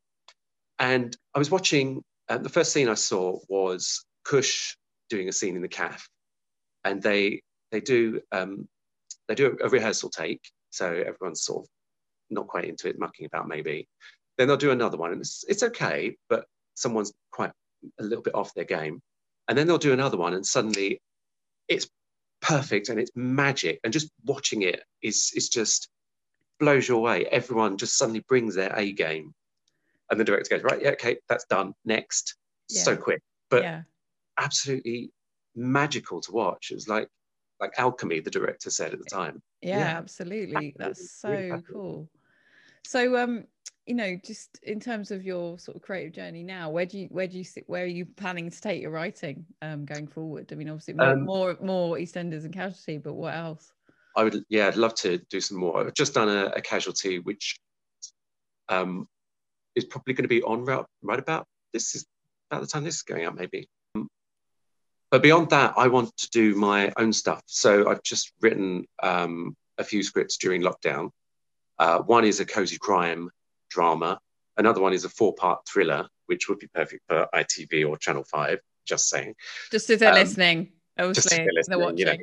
And 0.77 1.15
I 1.33 1.39
was 1.39 1.49
watching. 1.49 2.03
Uh, 2.27 2.39
the 2.39 2.49
first 2.49 2.73
scene 2.73 2.89
I 2.89 2.95
saw 2.95 3.37
was 3.49 4.03
Kush 4.25 4.75
doing 5.09 5.29
a 5.29 5.31
scene 5.31 5.55
in 5.55 5.61
the 5.61 5.69
calf, 5.69 6.09
and 6.83 7.01
they 7.01 7.43
they 7.71 7.79
do 7.79 8.19
um, 8.33 8.67
they 9.29 9.35
do 9.35 9.55
a, 9.61 9.67
a 9.67 9.69
rehearsal 9.69 10.09
take, 10.09 10.41
so 10.69 10.87
everyone's 10.87 11.43
sort 11.43 11.63
of 11.63 11.69
not 12.29 12.47
quite 12.47 12.65
into 12.65 12.89
it, 12.89 12.99
mucking 12.99 13.25
about 13.27 13.47
maybe. 13.47 13.87
Then 14.37 14.47
they'll 14.47 14.57
do 14.57 14.71
another 14.71 14.97
one, 14.97 15.11
and 15.11 15.21
it's, 15.21 15.45
it's 15.47 15.63
okay, 15.63 16.17
but 16.29 16.45
someone's 16.75 17.13
quite 17.31 17.51
a 17.99 18.03
little 18.03 18.23
bit 18.23 18.35
off 18.35 18.53
their 18.53 18.65
game. 18.65 19.01
And 19.47 19.57
then 19.57 19.67
they'll 19.67 19.77
do 19.77 19.93
another 19.93 20.17
one, 20.17 20.33
and 20.33 20.45
suddenly 20.45 21.01
it's 21.67 21.87
perfect 22.41 22.89
and 22.89 22.99
it's 22.99 23.11
magic. 23.15 23.79
And 23.83 23.93
just 23.93 24.09
watching 24.23 24.61
it 24.63 24.83
is 25.01 25.31
is 25.35 25.49
just 25.49 25.89
blows 26.59 26.87
you 26.87 26.95
away. 26.95 27.25
Everyone 27.25 27.77
just 27.77 27.97
suddenly 27.97 28.23
brings 28.27 28.55
their 28.55 28.73
A 28.77 28.91
game. 28.91 29.33
And 30.09 30.19
the 30.19 30.23
director 30.23 30.55
goes, 30.55 30.63
right, 30.63 30.81
yeah, 30.81 30.91
okay, 30.91 31.17
that's 31.27 31.45
done. 31.45 31.73
Next. 31.83 32.35
Yeah. 32.69 32.83
So 32.83 32.95
quick. 32.95 33.21
But 33.49 33.63
yeah. 33.63 33.81
absolutely 34.39 35.11
magical 35.55 36.21
to 36.21 36.31
watch. 36.31 36.69
It 36.71 36.75
was 36.75 36.87
like 36.87 37.07
like 37.59 37.73
alchemy, 37.77 38.19
the 38.19 38.29
director 38.29 38.69
said 38.69 38.93
at 38.93 38.99
the 38.99 39.05
eh, 39.11 39.15
time. 39.15 39.41
Yeah, 39.61 39.79
yeah. 39.79 39.97
absolutely. 39.97 40.75
That's 40.77 41.19
so 41.19 41.29
really 41.29 41.61
cool. 41.71 42.09
So 42.85 43.17
um 43.17 43.45
you 43.85 43.95
know 43.95 44.15
just 44.23 44.59
in 44.63 44.79
terms 44.79 45.11
of 45.11 45.23
your 45.23 45.59
sort 45.59 45.75
of 45.77 45.83
creative 45.83 46.13
journey 46.13 46.43
now 46.43 46.69
where 46.69 46.85
do 46.85 46.97
you 46.99 47.07
where 47.11 47.27
do 47.27 47.37
you 47.37 47.43
sit 47.43 47.63
where 47.67 47.83
are 47.83 47.87
you 47.87 48.05
planning 48.05 48.49
to 48.49 48.59
take 48.59 48.81
your 48.81 48.89
writing 48.89 49.45
um 49.61 49.85
going 49.85 50.07
forward 50.07 50.51
i 50.51 50.55
mean 50.55 50.69
obviously 50.69 50.95
more 50.95 51.11
um, 51.11 51.23
more, 51.23 51.57
more 51.61 51.97
eastenders 51.97 52.45
and 52.45 52.53
casualty 52.53 52.97
but 52.97 53.13
what 53.13 53.35
else 53.35 53.71
i 54.17 54.23
would 54.23 54.43
yeah 54.49 54.67
i'd 54.67 54.75
love 54.75 54.95
to 54.95 55.19
do 55.29 55.39
some 55.39 55.59
more 55.59 55.85
i've 55.85 55.93
just 55.93 56.15
done 56.15 56.29
a, 56.29 56.45
a 56.55 56.61
casualty 56.61 57.19
which 57.19 57.59
um 58.69 59.07
is 59.75 59.85
probably 59.85 60.15
going 60.15 60.23
to 60.23 60.27
be 60.27 60.41
on 60.41 60.65
route 60.65 60.87
right 61.03 61.19
about 61.19 61.45
this 61.73 61.93
is 61.93 62.07
about 62.49 62.61
the 62.61 62.67
time 62.67 62.83
this 62.83 62.95
is 62.95 63.03
going 63.03 63.23
out 63.23 63.35
maybe 63.35 63.69
but 65.11 65.21
beyond 65.21 65.49
that, 65.51 65.75
I 65.77 65.87
want 65.87 66.17
to 66.17 66.29
do 66.31 66.55
my 66.55 66.91
own 66.97 67.13
stuff. 67.13 67.41
So 67.45 67.87
I've 67.87 68.03
just 68.03 68.33
written 68.41 68.85
um, 69.01 69.55
a 69.77 69.83
few 69.85 70.03
scripts 70.03 70.35
during 70.35 70.61
lockdown. 70.61 71.11
Uh, 71.79 71.99
one 71.99 72.25
is 72.25 72.39
a 72.39 72.45
cozy 72.45 72.77
crime 72.77 73.29
drama. 73.69 74.19
Another 74.57 74.81
one 74.81 74.93
is 74.93 75.05
a 75.05 75.09
four-part 75.09 75.67
thriller, 75.67 76.07
which 76.27 76.47
would 76.47 76.59
be 76.59 76.67
perfect 76.67 77.03
for 77.07 77.27
ITV 77.33 77.87
or 77.87 77.97
Channel 77.97 78.23
Five. 78.23 78.59
Just 78.85 79.09
saying. 79.09 79.33
Just 79.71 79.89
as 79.89 79.99
they're 79.99 80.09
um, 80.11 80.15
listening, 80.15 80.71
obviously 80.97 81.37
they're, 81.37 81.47
listening, 81.53 81.79
they're 81.79 81.87
watching. 81.87 81.99
You 81.99 82.05
know. 82.05 82.17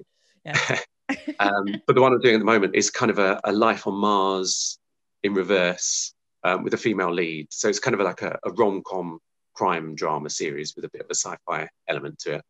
Yeah. 0.44 0.78
um, 1.40 1.82
but 1.86 1.94
the 1.94 2.00
one 2.00 2.12
I'm 2.12 2.20
doing 2.20 2.36
at 2.36 2.38
the 2.38 2.44
moment 2.44 2.74
is 2.74 2.90
kind 2.90 3.10
of 3.10 3.18
a, 3.18 3.40
a 3.44 3.52
life 3.52 3.86
on 3.86 3.94
Mars 3.94 4.78
in 5.22 5.34
reverse 5.34 6.14
um, 6.44 6.62
with 6.62 6.74
a 6.74 6.78
female 6.78 7.12
lead. 7.12 7.48
So 7.50 7.68
it's 7.68 7.78
kind 7.78 7.94
of 7.94 8.00
like 8.00 8.22
a, 8.22 8.38
a 8.44 8.50
rom-com 8.52 9.18
crime 9.54 9.94
drama 9.94 10.30
series 10.30 10.74
with 10.74 10.84
a 10.84 10.90
bit 10.90 11.02
of 11.02 11.08
a 11.10 11.14
sci-fi 11.14 11.68
element 11.88 12.18
to 12.20 12.34
it. 12.36 12.42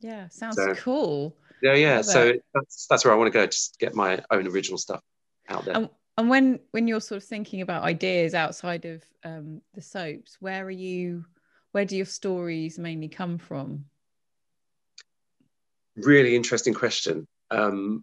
Yeah, 0.00 0.28
sounds 0.28 0.56
so, 0.56 0.74
cool. 0.74 1.36
Yeah, 1.62 1.74
yeah. 1.74 2.00
So 2.00 2.28
it. 2.28 2.44
that's 2.54 2.86
that's 2.88 3.04
where 3.04 3.12
I 3.12 3.16
want 3.16 3.32
to 3.32 3.38
go. 3.38 3.46
Just 3.46 3.78
get 3.78 3.94
my 3.94 4.22
own 4.30 4.46
original 4.46 4.78
stuff 4.78 5.02
out 5.48 5.66
there. 5.66 5.76
And, 5.76 5.90
and 6.16 6.28
when 6.28 6.60
when 6.72 6.86
you're 6.86 7.00
sort 7.00 7.22
of 7.22 7.28
thinking 7.28 7.60
about 7.60 7.82
ideas 7.82 8.34
outside 8.34 8.84
of 8.84 9.02
um, 9.24 9.60
the 9.74 9.82
soaps, 9.82 10.36
where 10.40 10.64
are 10.64 10.70
you? 10.70 11.24
Where 11.72 11.84
do 11.84 11.96
your 11.96 12.06
stories 12.06 12.78
mainly 12.78 13.08
come 13.08 13.38
from? 13.38 13.84
Really 15.96 16.34
interesting 16.34 16.74
question. 16.74 17.26
Um, 17.50 18.02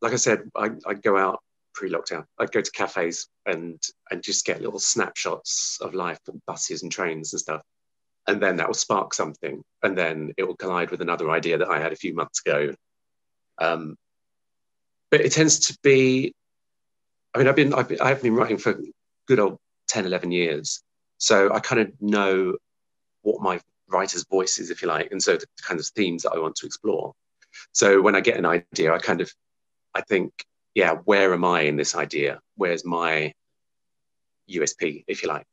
like 0.00 0.12
I 0.12 0.16
said, 0.16 0.50
I, 0.56 0.70
I 0.86 0.94
go 0.94 1.16
out 1.16 1.40
pre-lockdown. 1.72 2.24
I'd 2.38 2.52
go 2.52 2.60
to 2.60 2.70
cafes 2.70 3.28
and 3.46 3.80
and 4.10 4.22
just 4.22 4.44
get 4.44 4.60
little 4.60 4.78
snapshots 4.78 5.78
of 5.80 5.94
life, 5.94 6.18
buses 6.46 6.82
and 6.82 6.90
trains 6.90 7.32
and 7.32 7.40
stuff 7.40 7.62
and 8.26 8.42
then 8.42 8.56
that 8.56 8.66
will 8.66 8.74
spark 8.74 9.14
something 9.14 9.62
and 9.82 9.96
then 9.96 10.32
it 10.36 10.44
will 10.44 10.56
collide 10.56 10.90
with 10.90 11.00
another 11.00 11.30
idea 11.30 11.58
that 11.58 11.68
i 11.68 11.78
had 11.78 11.92
a 11.92 11.96
few 11.96 12.14
months 12.14 12.40
ago 12.44 12.72
um, 13.58 13.96
but 15.10 15.20
it 15.20 15.30
tends 15.30 15.60
to 15.60 15.78
be 15.82 16.34
i 17.34 17.38
mean 17.38 17.48
i've 17.48 17.56
been 17.56 17.74
i've 17.74 17.88
been, 17.88 18.00
I've 18.00 18.22
been 18.22 18.34
writing 18.34 18.58
for 18.58 18.80
good 19.26 19.38
old 19.38 19.58
10 19.88 20.06
11 20.06 20.32
years. 20.32 20.82
So 21.18 21.52
i 21.52 21.60
kind 21.60 21.80
of 21.80 21.92
know 22.00 22.56
what 23.22 23.42
my 23.42 23.60
writer's 23.88 24.24
voice 24.24 24.58
is 24.58 24.70
if 24.70 24.82
you 24.82 24.88
like 24.88 25.10
and 25.12 25.22
so 25.22 25.36
the 25.36 25.46
kind 25.62 25.78
of 25.78 25.86
themes 25.86 26.22
that 26.22 26.32
i 26.32 26.38
want 26.38 26.56
to 26.56 26.66
explore. 26.66 27.12
So 27.72 28.00
when 28.02 28.14
i 28.14 28.20
get 28.20 28.36
an 28.36 28.46
idea 28.46 28.92
i 28.92 28.98
kind 28.98 29.20
of 29.20 29.32
i 29.94 30.00
think 30.00 30.32
yeah 30.74 30.94
where 31.04 31.32
am 31.32 31.44
i 31.44 31.62
in 31.62 31.76
this 31.76 31.94
idea? 31.94 32.40
Where's 32.56 32.84
my 32.84 33.32
usp 34.50 35.04
if 35.06 35.22
you 35.22 35.28
like? 35.28 35.46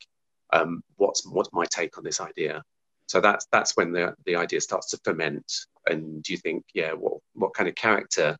Um, 0.53 0.83
what's 0.97 1.25
what's 1.25 1.53
my 1.53 1.65
take 1.65 1.97
on 1.97 2.03
this 2.03 2.19
idea? 2.19 2.63
So 3.07 3.21
that's 3.21 3.47
that's 3.51 3.75
when 3.77 3.91
the 3.91 4.15
the 4.25 4.35
idea 4.35 4.61
starts 4.61 4.89
to 4.89 4.99
ferment. 5.03 5.49
And 5.87 6.27
you 6.27 6.37
think 6.37 6.65
yeah 6.73 6.93
what 6.93 7.19
what 7.33 7.53
kind 7.53 7.69
of 7.69 7.75
character 7.75 8.37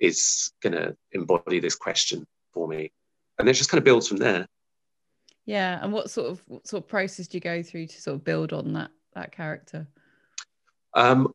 is 0.00 0.52
going 0.62 0.72
to 0.72 0.96
embody 1.12 1.60
this 1.60 1.76
question 1.76 2.26
for 2.54 2.66
me 2.66 2.92
and 3.38 3.48
it 3.48 3.52
just 3.52 3.70
kind 3.70 3.78
of 3.78 3.84
builds 3.84 4.08
from 4.08 4.16
there 4.16 4.46
yeah 5.44 5.78
and 5.82 5.92
what 5.92 6.10
sort 6.10 6.30
of 6.30 6.42
what 6.46 6.66
sort 6.66 6.82
of 6.82 6.88
process 6.88 7.26
do 7.26 7.36
you 7.36 7.40
go 7.40 7.62
through 7.62 7.86
to 7.86 8.00
sort 8.00 8.14
of 8.14 8.24
build 8.24 8.52
on 8.52 8.72
that 8.72 8.90
that 9.14 9.32
character 9.32 9.86
um 10.94 11.32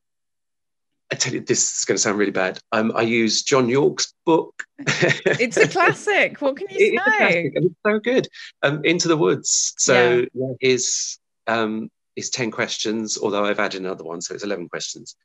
I 1.11 1.15
tell 1.15 1.33
you, 1.33 1.39
this 1.39 1.79
is 1.79 1.85
going 1.85 1.95
to 1.95 2.01
sound 2.01 2.19
really 2.19 2.31
bad. 2.31 2.59
Um, 2.71 2.91
I 2.95 3.01
use 3.01 3.41
John 3.41 3.67
Yorke's 3.67 4.13
book. 4.25 4.63
it's 4.77 5.57
a 5.57 5.67
classic. 5.67 6.39
What 6.39 6.57
can 6.57 6.67
you 6.69 7.01
say? 7.19 7.51
It's 7.53 7.75
so 7.83 7.99
good. 7.99 8.27
Um, 8.61 8.85
Into 8.85 9.07
the 9.07 9.17
Woods. 9.17 9.73
So 9.77 10.25
yeah. 10.33 10.53
his 10.59 11.17
um, 11.47 11.89
his 12.15 12.29
ten 12.29 12.51
questions, 12.51 13.17
although 13.17 13.43
I've 13.43 13.59
added 13.59 13.81
another 13.81 14.03
one, 14.03 14.21
so 14.21 14.35
it's 14.35 14.43
eleven 14.43 14.69
questions. 14.69 15.15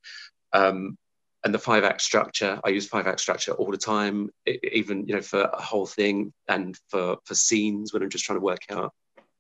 Um, 0.54 0.96
and 1.44 1.54
the 1.54 1.58
five 1.58 1.84
act 1.84 2.00
structure, 2.00 2.60
I 2.64 2.70
use 2.70 2.86
five 2.86 3.06
act 3.06 3.20
structure 3.20 3.52
all 3.52 3.70
the 3.70 3.76
time, 3.76 4.30
it, 4.46 4.60
even 4.72 5.06
you 5.06 5.14
know 5.14 5.22
for 5.22 5.42
a 5.42 5.60
whole 5.60 5.86
thing 5.86 6.32
and 6.48 6.78
for 6.88 7.18
for 7.24 7.34
scenes 7.34 7.92
when 7.92 8.02
I'm 8.02 8.10
just 8.10 8.24
trying 8.24 8.38
to 8.38 8.44
work 8.44 8.62
out 8.70 8.92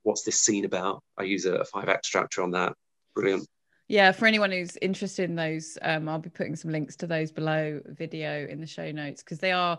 what's 0.02 0.22
this 0.22 0.40
scene 0.40 0.64
about. 0.64 1.02
I 1.18 1.22
use 1.22 1.46
a, 1.46 1.54
a 1.54 1.64
five 1.64 1.88
act 1.88 2.06
structure 2.06 2.42
on 2.42 2.50
that. 2.52 2.74
Brilliant 3.14 3.46
yeah 3.88 4.12
for 4.12 4.26
anyone 4.26 4.50
who's 4.50 4.76
interested 4.78 5.28
in 5.28 5.36
those 5.36 5.76
um, 5.82 6.08
i'll 6.08 6.18
be 6.18 6.30
putting 6.30 6.56
some 6.56 6.70
links 6.70 6.96
to 6.96 7.06
those 7.06 7.30
below 7.30 7.80
video 7.86 8.46
in 8.46 8.60
the 8.60 8.66
show 8.66 8.90
notes 8.90 9.22
because 9.22 9.38
they 9.38 9.52
are 9.52 9.78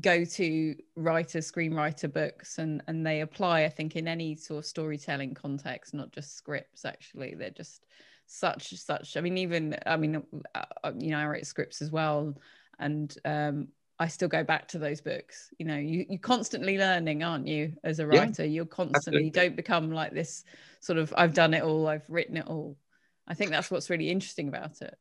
go 0.00 0.24
to 0.24 0.74
writer 0.96 1.38
screenwriter 1.38 2.12
books 2.12 2.58
and 2.58 2.82
and 2.88 3.06
they 3.06 3.22
apply 3.22 3.64
i 3.64 3.68
think 3.68 3.96
in 3.96 4.06
any 4.06 4.36
sort 4.36 4.58
of 4.58 4.66
storytelling 4.66 5.32
context 5.32 5.94
not 5.94 6.12
just 6.12 6.36
scripts 6.36 6.84
actually 6.84 7.34
they're 7.34 7.50
just 7.50 7.86
such 8.28 8.74
such 8.74 9.16
i 9.16 9.20
mean 9.20 9.38
even 9.38 9.76
i 9.86 9.96
mean 9.96 10.22
uh, 10.54 10.64
uh, 10.84 10.92
you 10.96 11.10
know 11.10 11.18
i 11.18 11.26
write 11.26 11.46
scripts 11.46 11.82
as 11.82 11.90
well 11.90 12.34
and 12.78 13.16
um 13.24 13.68
I 14.00 14.06
still 14.06 14.28
go 14.28 14.44
back 14.44 14.68
to 14.68 14.78
those 14.78 15.00
books. 15.00 15.50
You 15.58 15.66
know, 15.66 15.76
you, 15.76 16.06
you're 16.08 16.20
constantly 16.20 16.78
learning, 16.78 17.24
aren't 17.24 17.48
you, 17.48 17.72
as 17.82 17.98
a 17.98 18.06
writer? 18.06 18.44
Yeah, 18.44 18.50
you're 18.50 18.64
constantly, 18.64 19.24
you 19.24 19.30
don't 19.30 19.56
become 19.56 19.90
like 19.90 20.12
this 20.12 20.44
sort 20.80 20.98
of, 20.98 21.12
I've 21.16 21.34
done 21.34 21.52
it 21.52 21.64
all, 21.64 21.88
I've 21.88 22.08
written 22.08 22.36
it 22.36 22.46
all. 22.46 22.76
I 23.26 23.34
think 23.34 23.50
that's 23.50 23.70
what's 23.70 23.90
really 23.90 24.08
interesting 24.08 24.48
about 24.48 24.80
it. 24.82 24.96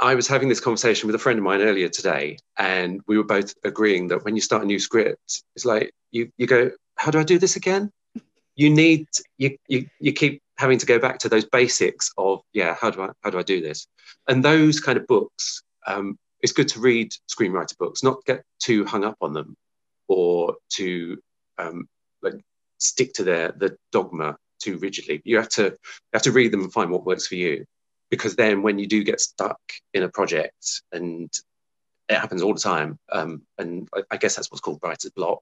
I 0.00 0.14
was 0.14 0.26
having 0.26 0.48
this 0.48 0.60
conversation 0.60 1.06
with 1.06 1.14
a 1.14 1.18
friend 1.18 1.38
of 1.38 1.44
mine 1.44 1.60
earlier 1.60 1.88
today, 1.88 2.38
and 2.58 3.00
we 3.06 3.16
were 3.16 3.24
both 3.24 3.54
agreeing 3.64 4.08
that 4.08 4.24
when 4.24 4.34
you 4.34 4.40
start 4.40 4.62
a 4.62 4.66
new 4.66 4.78
script, 4.78 5.42
it's 5.54 5.64
like 5.64 5.92
you 6.10 6.30
you 6.36 6.48
go, 6.48 6.72
how 6.96 7.12
do 7.12 7.20
I 7.20 7.22
do 7.22 7.38
this 7.38 7.54
again? 7.54 7.92
You 8.56 8.70
need 8.70 9.06
you 9.38 9.56
you 9.68 9.86
you 10.00 10.12
keep 10.12 10.42
having 10.56 10.78
to 10.78 10.86
go 10.86 10.98
back 10.98 11.18
to 11.18 11.28
those 11.28 11.44
basics 11.44 12.10
of 12.16 12.40
yeah, 12.52 12.74
how 12.80 12.90
do 12.90 13.02
I 13.02 13.10
how 13.22 13.30
do 13.30 13.38
I 13.38 13.42
do 13.42 13.60
this? 13.60 13.86
And 14.28 14.44
those 14.44 14.80
kind 14.80 14.98
of 14.98 15.06
books, 15.06 15.62
um, 15.86 16.18
it's 16.40 16.52
good 16.52 16.68
to 16.68 16.80
read 16.80 17.12
screenwriter 17.28 17.76
books, 17.78 18.02
not 18.02 18.24
get 18.26 18.44
too 18.58 18.84
hung 18.84 19.04
up 19.04 19.16
on 19.20 19.32
them, 19.32 19.56
or 20.08 20.56
to 20.70 21.18
um, 21.58 21.88
like 22.22 22.34
stick 22.78 23.12
to 23.14 23.24
their 23.24 23.52
the 23.52 23.76
dogma 23.92 24.36
too 24.60 24.78
rigidly. 24.78 25.20
You 25.24 25.36
have 25.36 25.48
to 25.50 25.64
you 25.64 26.12
have 26.12 26.22
to 26.22 26.32
read 26.32 26.52
them 26.52 26.62
and 26.62 26.72
find 26.72 26.90
what 26.90 27.06
works 27.06 27.26
for 27.26 27.36
you, 27.36 27.64
because 28.10 28.36
then 28.36 28.62
when 28.62 28.78
you 28.78 28.86
do 28.86 29.02
get 29.02 29.20
stuck 29.20 29.60
in 29.92 30.02
a 30.02 30.08
project 30.08 30.82
and 30.92 31.30
it 32.08 32.16
happens 32.16 32.42
all 32.42 32.54
the 32.54 32.60
time, 32.60 32.98
um, 33.12 33.42
and 33.58 33.88
I, 33.94 34.02
I, 34.10 34.16
guess 34.18 34.36
that's 34.36 34.50
what's 34.50 34.60
called 34.60 34.80
writer's 34.82 35.10
block. 35.10 35.40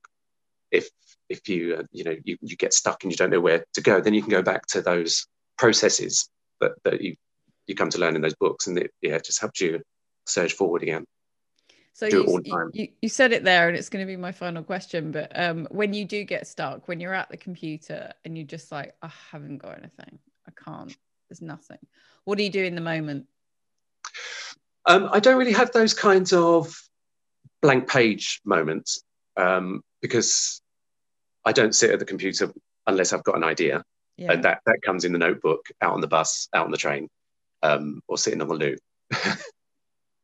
If 0.73 0.89
if 1.29 1.49
you 1.49 1.77
uh, 1.79 1.83
you 1.93 2.05
know 2.05 2.17
you, 2.25 2.37
you 2.41 2.57
get 2.57 2.75
stuck 2.75 3.03
and 3.03 3.13
you 3.13 3.17
don't 3.17 3.31
know 3.31 3.41
where 3.41 3.65
to 3.75 3.81
go, 3.81 4.01
then 4.01 4.15
you 4.15 4.23
can 4.23 4.31
go 4.31 4.43
back 4.43 4.67
to 4.69 4.83
those 4.83 5.27
processes 5.59 6.29
that, 6.61 6.73
that 6.85 7.01
you 7.01 7.15
you 7.67 7.75
come 7.75 7.91
to 7.91 7.99
learn 7.99 8.17
in 8.17 8.23
those 8.23 8.35
books, 8.35 8.67
and 8.67 8.79
it 8.79 8.91
yeah 9.01 9.15
it 9.15 9.25
just 9.25 9.41
helps 9.41 9.61
you 9.61 9.81
surge 10.27 10.55
forward 10.55 10.83
again. 10.83 11.05
So 11.95 12.07
you, 12.07 12.43
you, 12.73 12.89
you, 13.03 13.09
said 13.11 13.33
it 13.33 13.45
there, 13.45 13.69
and 13.69 13.77
it's 13.77 13.91
going 13.91 14.05
to 14.05 14.11
be 14.11 14.17
my 14.17 14.33
final 14.33 14.63
question. 14.63 15.13
But 15.13 15.31
um, 15.39 15.69
when 15.71 15.93
you 15.93 16.07
do 16.07 16.25
get 16.25 16.47
stuck, 16.47 16.89
when 16.89 17.01
you're 17.01 17.13
at 17.13 17.29
the 17.29 17.37
computer 17.37 18.13
and 18.25 18.37
you're 18.37 18.47
just 18.47 18.73
like, 18.73 18.95
I 19.03 19.11
haven't 19.31 19.59
got 19.59 19.77
anything, 19.77 20.19
I 20.49 20.53
can't, 20.65 20.97
there's 21.29 21.43
nothing. 21.43 21.79
What 22.25 22.39
do 22.39 22.45
you 22.45 22.51
do 22.51 22.65
in 22.65 22.75
the 22.75 22.81
moment? 22.81 23.27
Um, 24.87 25.11
I 25.13 25.21
don't 25.21 25.39
really 25.39 25.53
have 25.53 25.73
those 25.73 25.93
kinds 25.93 26.33
of 26.33 26.75
blank 27.61 27.89
page 27.89 28.41
moments 28.45 29.03
um, 29.37 29.83
because 30.01 30.62
I 31.45 31.53
don't 31.53 31.75
sit 31.75 31.91
at 31.91 31.99
the 31.99 32.05
computer 32.05 32.53
unless 32.87 33.13
I've 33.13 33.25
got 33.25 33.37
an 33.37 33.45
idea. 33.45 33.83
Yeah. 34.17 34.33
And 34.33 34.45
that, 34.45 34.61
that 34.67 34.83
comes 34.83 35.05
in 35.05 35.13
the 35.13 35.19
notebook, 35.19 35.67
out 35.81 35.95
on 35.95 36.01
the 36.01 36.07
bus, 36.07 36.49
out 36.55 36.65
on 36.65 36.71
the 36.71 36.77
train, 36.77 37.09
um, 37.63 38.01
or 38.09 38.19
sitting 38.19 38.43
on 38.43 38.49
the 38.49 38.55
loo. 38.55 38.77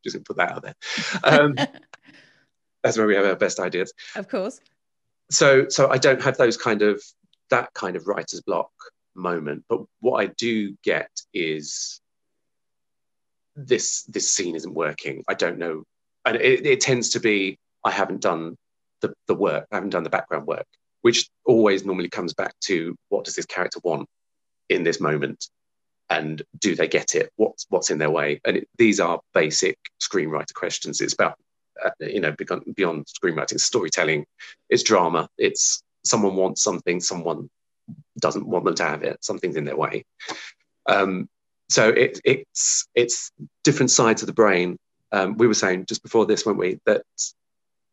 Just 0.03 0.15
gonna 0.15 0.23
put 0.23 0.37
that 0.37 0.51
out 0.51 0.61
there. 0.61 0.75
Um, 1.23 1.55
that's 2.83 2.97
where 2.97 3.07
we 3.07 3.15
have 3.15 3.25
our 3.25 3.35
best 3.35 3.59
ideas. 3.59 3.91
Of 4.15 4.29
course. 4.29 4.61
So, 5.31 5.67
so 5.69 5.89
I 5.89 5.97
don't 5.97 6.21
have 6.21 6.37
those 6.37 6.57
kind 6.57 6.81
of 6.81 7.03
that 7.49 7.73
kind 7.73 7.95
of 7.95 8.07
writer's 8.07 8.41
block 8.41 8.71
moment. 9.15 9.65
But 9.67 9.81
what 9.99 10.21
I 10.21 10.27
do 10.37 10.75
get 10.83 11.09
is 11.33 12.01
this 13.55 14.03
this 14.03 14.31
scene 14.31 14.55
isn't 14.55 14.73
working. 14.73 15.23
I 15.27 15.33
don't 15.33 15.57
know, 15.57 15.83
and 16.25 16.37
it, 16.37 16.65
it 16.65 16.81
tends 16.81 17.09
to 17.09 17.19
be 17.19 17.57
I 17.83 17.91
haven't 17.91 18.21
done 18.21 18.55
the 19.01 19.13
the 19.27 19.35
work. 19.35 19.67
I 19.71 19.75
haven't 19.75 19.91
done 19.91 20.03
the 20.03 20.09
background 20.09 20.47
work, 20.47 20.67
which 21.01 21.29
always 21.45 21.85
normally 21.85 22.09
comes 22.09 22.33
back 22.33 22.53
to 22.61 22.95
what 23.09 23.25
does 23.25 23.35
this 23.35 23.45
character 23.45 23.79
want 23.83 24.07
in 24.69 24.83
this 24.83 24.99
moment 24.99 25.47
and 26.09 26.41
do 26.57 26.75
they 26.75 26.87
get 26.87 27.15
it? 27.15 27.31
What's 27.35 27.65
what's 27.69 27.91
in 27.91 27.99
their 27.99 28.09
way? 28.09 28.41
And 28.45 28.57
it, 28.57 28.69
these 28.77 28.99
are 28.99 29.19
basic 29.33 29.77
screenwriter 30.01 30.53
questions. 30.53 31.01
It's 31.01 31.13
about 31.13 31.35
uh, 31.83 31.91
you 31.99 32.19
know 32.19 32.31
beyond, 32.31 32.75
beyond 32.75 33.05
screenwriting, 33.05 33.59
storytelling, 33.59 34.25
it's 34.69 34.83
drama. 34.83 35.29
It's 35.37 35.83
someone 36.03 36.35
wants 36.35 36.63
something, 36.63 36.99
someone 36.99 37.49
doesn't 38.19 38.47
want 38.47 38.65
them 38.65 38.75
to 38.75 38.83
have 38.83 39.03
it. 39.03 39.23
Something's 39.23 39.55
in 39.55 39.65
their 39.65 39.77
way. 39.77 40.05
Um, 40.87 41.29
so 41.69 41.89
it, 41.89 42.19
it's 42.25 42.87
it's 42.95 43.31
different 43.63 43.91
sides 43.91 44.21
of 44.21 44.27
the 44.27 44.33
brain. 44.33 44.77
Um, 45.11 45.37
we 45.37 45.47
were 45.47 45.53
saying 45.53 45.85
just 45.85 46.03
before 46.03 46.25
this, 46.25 46.45
weren't 46.45 46.59
we, 46.59 46.79
that 46.85 47.03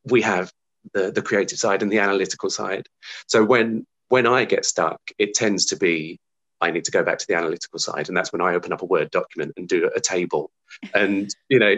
we 0.04 0.22
have 0.22 0.52
the 0.92 1.10
the 1.10 1.22
creative 1.22 1.58
side 1.58 1.82
and 1.82 1.90
the 1.90 1.98
analytical 1.98 2.50
side. 2.50 2.88
So 3.26 3.44
when 3.44 3.86
when 4.08 4.26
I 4.26 4.44
get 4.44 4.64
stuck, 4.64 5.00
it 5.18 5.34
tends 5.34 5.66
to 5.66 5.76
be 5.76 6.20
I 6.60 6.70
need 6.70 6.84
to 6.86 6.90
go 6.90 7.02
back 7.02 7.18
to 7.18 7.26
the 7.26 7.34
analytical 7.34 7.78
side, 7.78 8.08
and 8.08 8.16
that's 8.16 8.32
when 8.32 8.40
I 8.40 8.54
open 8.54 8.72
up 8.72 8.82
a 8.82 8.86
Word 8.86 9.10
document 9.10 9.52
and 9.56 9.68
do 9.68 9.90
a 9.94 10.00
table, 10.00 10.50
and 10.94 11.28
you 11.48 11.58
know, 11.58 11.74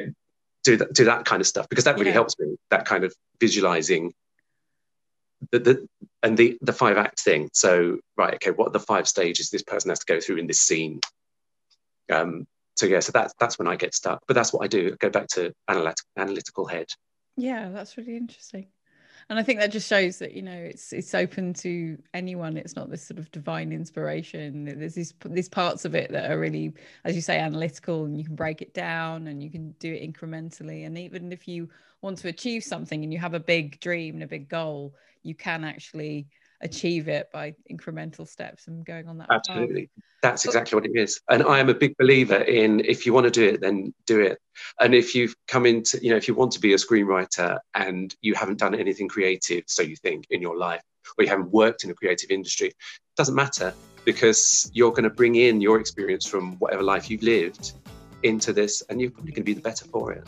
do 0.64 0.76
that 0.76 0.92
do 0.92 1.04
that 1.06 1.24
kind 1.24 1.40
of 1.40 1.46
stuff 1.46 1.68
because 1.68 1.84
that 1.84 1.96
really 1.96 2.08
yeah. 2.08 2.14
helps 2.14 2.38
me. 2.38 2.56
That 2.70 2.84
kind 2.84 3.04
of 3.04 3.14
visualizing 3.40 4.12
the, 5.50 5.58
the 5.58 5.88
and 6.22 6.36
the 6.36 6.58
the 6.60 6.72
five 6.72 6.96
act 6.96 7.20
thing. 7.20 7.50
So 7.52 7.98
right, 8.16 8.34
okay, 8.34 8.50
what 8.50 8.68
are 8.68 8.72
the 8.72 8.80
five 8.80 9.08
stages 9.08 9.50
this 9.50 9.62
person 9.62 9.90
has 9.90 10.00
to 10.00 10.12
go 10.12 10.20
through 10.20 10.36
in 10.36 10.46
this 10.46 10.60
scene? 10.60 11.00
Um, 12.10 12.46
so 12.76 12.86
yeah, 12.86 13.00
so 13.00 13.10
that's 13.12 13.34
that's 13.40 13.58
when 13.58 13.68
I 13.68 13.76
get 13.76 13.94
stuck. 13.94 14.22
But 14.28 14.34
that's 14.34 14.52
what 14.52 14.64
I 14.64 14.68
do. 14.68 14.92
I 14.92 14.96
go 14.96 15.10
back 15.10 15.26
to 15.28 15.52
analytical 15.66 16.08
analytical 16.16 16.66
head. 16.66 16.86
Yeah, 17.36 17.68
that's 17.70 17.96
really 17.96 18.16
interesting 18.16 18.68
and 19.30 19.38
I 19.38 19.42
think 19.42 19.60
that 19.60 19.70
just 19.70 19.88
shows 19.88 20.18
that 20.18 20.32
you 20.32 20.42
know 20.42 20.52
it's 20.52 20.92
it's 20.92 21.14
open 21.14 21.52
to 21.54 21.98
anyone. 22.14 22.56
It's 22.56 22.76
not 22.76 22.90
this 22.90 23.02
sort 23.02 23.18
of 23.18 23.30
divine 23.30 23.72
inspiration. 23.72 24.64
There's 24.64 24.94
these 24.94 25.12
these 25.26 25.48
parts 25.48 25.84
of 25.84 25.94
it 25.94 26.10
that 26.12 26.30
are 26.30 26.38
really, 26.38 26.72
as 27.04 27.14
you 27.14 27.20
say, 27.20 27.38
analytical, 27.38 28.04
and 28.06 28.16
you 28.16 28.24
can 28.24 28.36
break 28.36 28.62
it 28.62 28.72
down 28.72 29.26
and 29.26 29.42
you 29.42 29.50
can 29.50 29.72
do 29.80 29.92
it 29.92 30.02
incrementally. 30.02 30.86
And 30.86 30.96
even 30.96 31.30
if 31.30 31.46
you 31.46 31.68
want 32.00 32.18
to 32.18 32.28
achieve 32.28 32.64
something 32.64 33.04
and 33.04 33.12
you 33.12 33.18
have 33.18 33.34
a 33.34 33.40
big 33.40 33.80
dream 33.80 34.14
and 34.14 34.22
a 34.22 34.28
big 34.28 34.48
goal, 34.48 34.94
you 35.22 35.34
can 35.34 35.62
actually 35.62 36.26
achieve 36.60 37.08
it 37.08 37.28
by 37.32 37.54
incremental 37.70 38.26
steps 38.26 38.66
and 38.66 38.84
going 38.84 39.08
on 39.08 39.18
that 39.18 39.28
absolutely. 39.30 39.82
Path. 39.82 40.04
that's 40.22 40.44
exactly 40.44 40.76
what 40.76 40.86
it 40.86 40.92
is. 40.94 41.20
And 41.28 41.42
i 41.42 41.58
am 41.58 41.68
a 41.68 41.74
big 41.74 41.96
believer 41.96 42.36
in 42.36 42.80
if 42.80 43.06
you 43.06 43.12
want 43.12 43.24
to 43.24 43.30
do 43.30 43.44
it 43.48 43.60
then 43.60 43.94
do 44.06 44.20
it. 44.20 44.38
And 44.80 44.94
if 44.94 45.14
you've 45.14 45.34
come 45.46 45.66
into 45.66 45.98
you 46.02 46.10
know 46.10 46.16
if 46.16 46.28
you 46.28 46.34
want 46.34 46.52
to 46.52 46.60
be 46.60 46.72
a 46.72 46.76
screenwriter 46.76 47.58
and 47.74 48.14
you 48.20 48.34
haven't 48.34 48.58
done 48.58 48.74
anything 48.74 49.08
creative 49.08 49.64
so 49.66 49.82
you 49.82 49.96
think 49.96 50.26
in 50.30 50.42
your 50.42 50.56
life 50.56 50.82
or 51.16 51.24
you 51.24 51.30
haven't 51.30 51.50
worked 51.50 51.84
in 51.84 51.90
a 51.90 51.94
creative 51.94 52.30
industry 52.30 52.68
it 52.68 52.76
doesn't 53.16 53.34
matter 53.34 53.72
because 54.04 54.70
you're 54.72 54.90
going 54.90 55.04
to 55.04 55.10
bring 55.10 55.36
in 55.36 55.60
your 55.60 55.78
experience 55.78 56.26
from 56.26 56.56
whatever 56.58 56.82
life 56.82 57.10
you've 57.10 57.22
lived 57.22 57.72
into 58.22 58.52
this 58.52 58.82
and 58.88 59.00
you're 59.00 59.10
probably 59.10 59.32
going 59.32 59.42
to 59.42 59.46
be 59.46 59.54
the 59.54 59.60
better 59.60 59.84
for 59.86 60.12
it 60.12 60.26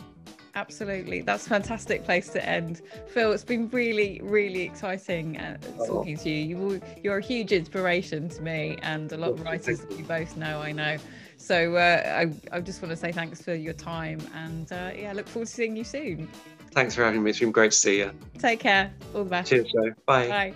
Absolutely. 0.55 1.21
That's 1.21 1.45
a 1.45 1.49
fantastic 1.49 2.03
place 2.03 2.29
to 2.29 2.45
end. 2.45 2.81
Phil, 3.07 3.31
it's 3.31 3.43
been 3.43 3.69
really, 3.69 4.19
really 4.23 4.61
exciting 4.63 5.37
uh, 5.37 5.57
talking 5.85 6.17
to 6.17 6.29
you. 6.29 6.81
you. 7.01 7.11
are 7.11 7.17
a 7.17 7.21
huge 7.21 7.51
inspiration 7.51 8.27
to 8.29 8.41
me 8.41 8.77
and 8.81 9.11
a 9.11 9.17
lot 9.17 9.31
of 9.31 9.41
writers 9.41 9.79
that 9.79 9.89
we 9.95 10.03
both 10.03 10.35
know, 10.35 10.61
I 10.61 10.71
know. 10.71 10.97
So 11.37 11.75
uh, 11.75 12.03
I, 12.05 12.55
I 12.55 12.59
just 12.61 12.81
want 12.81 12.91
to 12.91 12.97
say 12.97 13.11
thanks 13.11 13.41
for 13.41 13.53
your 13.53 13.73
time 13.73 14.19
and 14.35 14.71
uh, 14.71 14.91
yeah, 14.95 15.13
look 15.13 15.27
forward 15.27 15.47
to 15.47 15.53
seeing 15.53 15.75
you 15.75 15.83
soon. 15.83 16.27
Thanks 16.71 16.95
for 16.95 17.03
having 17.03 17.23
me. 17.23 17.31
It's 17.31 17.39
been 17.39 17.51
great 17.51 17.71
to 17.71 17.77
see 17.77 17.99
you. 17.99 18.11
Take 18.37 18.59
care. 18.59 18.91
All 19.13 19.23
the 19.23 19.29
best. 19.29 19.49
Cheers, 19.49 19.71
Joe. 19.71 19.93
Bye. 20.05 20.27
Bye. 20.27 20.53